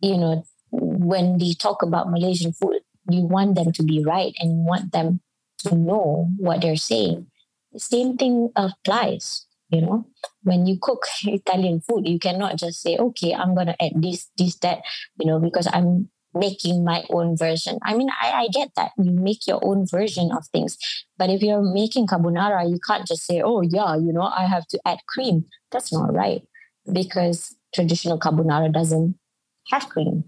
you 0.00 0.16
know 0.16 0.44
when 0.70 1.38
they 1.38 1.52
talk 1.52 1.82
about 1.82 2.10
malaysian 2.10 2.52
food 2.52 2.80
you 3.08 3.22
want 3.22 3.54
them 3.54 3.72
to 3.72 3.82
be 3.82 4.04
right 4.04 4.34
and 4.38 4.50
you 4.50 4.62
want 4.64 4.92
them 4.92 5.20
to 5.58 5.74
know 5.74 6.28
what 6.36 6.60
they're 6.60 6.76
saying 6.76 7.26
the 7.72 7.80
same 7.80 8.16
thing 8.16 8.50
applies 8.54 9.46
you 9.74 9.80
know 9.80 10.06
when 10.42 10.66
you 10.66 10.78
cook 10.80 11.04
italian 11.24 11.80
food 11.80 12.06
you 12.06 12.18
cannot 12.18 12.56
just 12.56 12.80
say 12.80 12.96
okay 12.96 13.34
i'm 13.34 13.54
going 13.54 13.66
to 13.66 13.82
add 13.82 13.92
this 13.96 14.30
this 14.38 14.56
that 14.58 14.78
you 15.18 15.26
know 15.26 15.38
because 15.38 15.68
i'm 15.72 16.08
making 16.34 16.84
my 16.84 17.04
own 17.10 17.36
version. 17.36 17.78
I 17.82 17.94
mean, 17.94 18.08
I, 18.20 18.32
I 18.32 18.48
get 18.48 18.70
that. 18.76 18.90
You 18.98 19.12
make 19.12 19.46
your 19.46 19.64
own 19.64 19.86
version 19.86 20.30
of 20.32 20.46
things. 20.48 20.76
But 21.16 21.30
if 21.30 21.42
you're 21.42 21.62
making 21.62 22.08
carbonara, 22.08 22.68
you 22.68 22.78
can't 22.86 23.06
just 23.06 23.24
say, 23.24 23.40
oh, 23.40 23.62
yeah, 23.62 23.96
you 23.96 24.12
know, 24.12 24.22
I 24.22 24.46
have 24.46 24.66
to 24.68 24.80
add 24.84 24.98
cream. 25.08 25.44
That's 25.70 25.92
not 25.92 26.12
right 26.12 26.42
because 26.92 27.54
traditional 27.74 28.18
carbonara 28.18 28.72
doesn't 28.72 29.16
have 29.70 29.88
cream. 29.88 30.24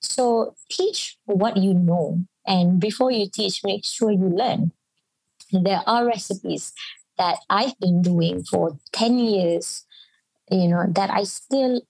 So 0.00 0.54
teach 0.70 1.18
what 1.24 1.56
you 1.56 1.74
know. 1.74 2.24
And 2.46 2.80
before 2.80 3.10
you 3.10 3.28
teach, 3.28 3.60
make 3.64 3.84
sure 3.84 4.10
you 4.10 4.28
learn. 4.28 4.72
There 5.50 5.82
are 5.86 6.06
recipes 6.06 6.72
that 7.18 7.38
I've 7.50 7.78
been 7.80 8.02
doing 8.02 8.44
for 8.44 8.78
10 8.92 9.18
years, 9.18 9.86
you 10.50 10.68
know, 10.68 10.86
that 10.90 11.10
I 11.10 11.24
still 11.24 11.82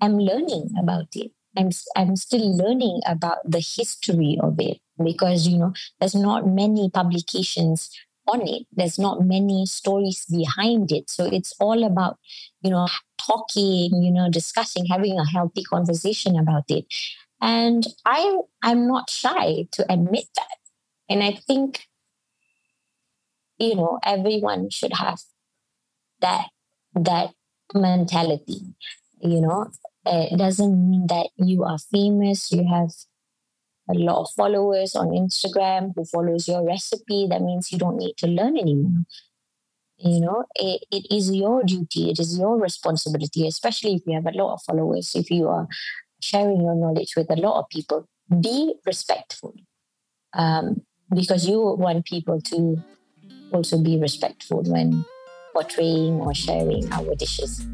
am 0.00 0.18
learning 0.18 0.70
about 0.78 1.08
it. 1.14 1.32
I'm 1.56 1.70
I'm 1.96 2.16
still 2.16 2.56
learning 2.56 3.00
about 3.06 3.38
the 3.44 3.60
history 3.60 4.38
of 4.42 4.58
it 4.58 4.78
because 5.02 5.46
you 5.46 5.58
know 5.58 5.72
there's 6.00 6.14
not 6.14 6.46
many 6.46 6.88
publications 6.90 7.90
on 8.26 8.40
it. 8.48 8.66
There's 8.72 8.98
not 8.98 9.26
many 9.26 9.66
stories 9.66 10.24
behind 10.30 10.92
it. 10.92 11.10
So 11.10 11.26
it's 11.26 11.52
all 11.60 11.84
about 11.84 12.18
you 12.62 12.70
know 12.70 12.88
talking, 13.26 14.02
you 14.02 14.10
know, 14.10 14.28
discussing, 14.30 14.86
having 14.86 15.18
a 15.18 15.26
healthy 15.28 15.62
conversation 15.62 16.38
about 16.38 16.64
it. 16.68 16.86
And 17.40 17.86
I 18.06 18.38
I'm 18.62 18.86
not 18.86 19.10
shy 19.10 19.66
to 19.72 19.92
admit 19.92 20.26
that. 20.36 20.56
And 21.08 21.22
I 21.22 21.32
think 21.32 21.86
you 23.62 23.74
know 23.76 23.98
everyone 24.04 24.68
should 24.70 24.94
have 25.04 25.20
that 26.20 26.46
that 26.94 27.30
mentality 27.74 28.60
you 29.20 29.40
know 29.40 29.70
it 30.04 30.38
doesn't 30.38 30.90
mean 30.90 31.06
that 31.08 31.28
you 31.36 31.64
are 31.64 31.78
famous, 31.78 32.50
you 32.50 32.66
have 32.68 32.90
a 33.88 33.94
lot 33.94 34.22
of 34.22 34.28
followers 34.36 34.94
on 34.94 35.08
Instagram 35.08 35.92
who 35.94 36.04
follows 36.04 36.48
your 36.48 36.64
recipe, 36.64 37.26
that 37.28 37.42
means 37.42 37.70
you 37.70 37.78
don't 37.78 37.96
need 37.96 38.16
to 38.18 38.26
learn 38.26 38.56
anymore. 38.56 39.04
You 39.98 40.20
know, 40.20 40.44
it, 40.56 40.84
it 40.90 41.14
is 41.14 41.32
your 41.32 41.62
duty, 41.62 42.10
it 42.10 42.18
is 42.18 42.36
your 42.38 42.58
responsibility, 42.58 43.46
especially 43.46 43.94
if 43.94 44.02
you 44.06 44.14
have 44.14 44.26
a 44.26 44.36
lot 44.36 44.54
of 44.54 44.62
followers, 44.62 45.12
if 45.14 45.30
you 45.30 45.48
are 45.48 45.68
sharing 46.20 46.60
your 46.60 46.74
knowledge 46.74 47.14
with 47.16 47.30
a 47.30 47.36
lot 47.36 47.60
of 47.60 47.68
people, 47.68 48.08
be 48.40 48.74
respectful. 48.84 49.54
Um, 50.34 50.82
because 51.14 51.46
you 51.46 51.60
want 51.60 52.06
people 52.06 52.40
to 52.40 52.82
also 53.52 53.78
be 53.78 53.98
respectful 53.98 54.62
when 54.62 55.04
portraying 55.52 56.20
or 56.20 56.34
sharing 56.34 56.90
our 56.92 57.14
dishes. 57.14 57.64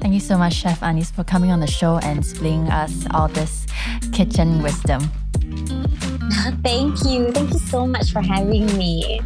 Thank 0.00 0.14
you 0.14 0.20
so 0.20 0.36
much, 0.36 0.54
Chef 0.54 0.82
Anis, 0.82 1.10
for 1.10 1.24
coming 1.24 1.50
on 1.50 1.60
the 1.60 1.66
show 1.66 1.98
and 1.98 2.24
spilling 2.24 2.68
us 2.68 3.06
all 3.12 3.28
this 3.28 3.66
kitchen 4.12 4.62
wisdom. 4.62 5.00
Thank 6.62 7.04
you. 7.04 7.30
Thank 7.30 7.52
you 7.52 7.58
so 7.58 7.86
much 7.86 8.12
for 8.12 8.20
having 8.20 8.66
me. 8.76 9.20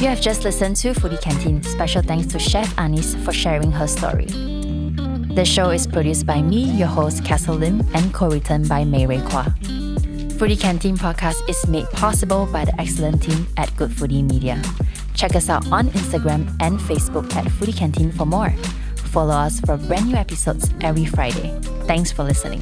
You 0.00 0.08
have 0.08 0.20
just 0.20 0.44
listened 0.44 0.76
to 0.76 0.92
Foodie 0.92 1.20
Canteen. 1.20 1.62
Special 1.62 2.02
thanks 2.02 2.26
to 2.28 2.38
Chef 2.38 2.78
Anis 2.78 3.14
for 3.16 3.32
sharing 3.32 3.70
her 3.72 3.86
story. 3.86 4.26
The 5.34 5.44
show 5.44 5.70
is 5.70 5.86
produced 5.86 6.26
by 6.26 6.42
me, 6.42 6.64
your 6.64 6.88
host, 6.88 7.24
Castle 7.24 7.56
Lim, 7.56 7.80
and 7.94 8.12
co-written 8.12 8.66
by 8.68 8.84
Mei 8.84 9.06
Rui 9.06 9.20
Kwa. 9.20 9.54
Foodie 10.44 10.60
Canteen 10.60 10.98
podcast 10.98 11.48
is 11.48 11.66
made 11.68 11.88
possible 11.92 12.44
by 12.44 12.66
the 12.66 12.78
excellent 12.78 13.22
team 13.22 13.46
at 13.56 13.74
Good 13.78 13.88
Foodie 13.88 14.22
Media. 14.22 14.60
Check 15.14 15.34
us 15.36 15.48
out 15.48 15.66
on 15.72 15.88
Instagram 15.92 16.54
and 16.60 16.78
Facebook 16.78 17.34
at 17.34 17.46
Foodie 17.46 17.74
Canteen 17.74 18.12
for 18.12 18.26
more. 18.26 18.50
Follow 19.14 19.32
us 19.32 19.58
for 19.60 19.78
brand 19.78 20.08
new 20.08 20.16
episodes 20.16 20.68
every 20.82 21.06
Friday. 21.06 21.58
Thanks 21.86 22.12
for 22.12 22.24
listening. 22.24 22.60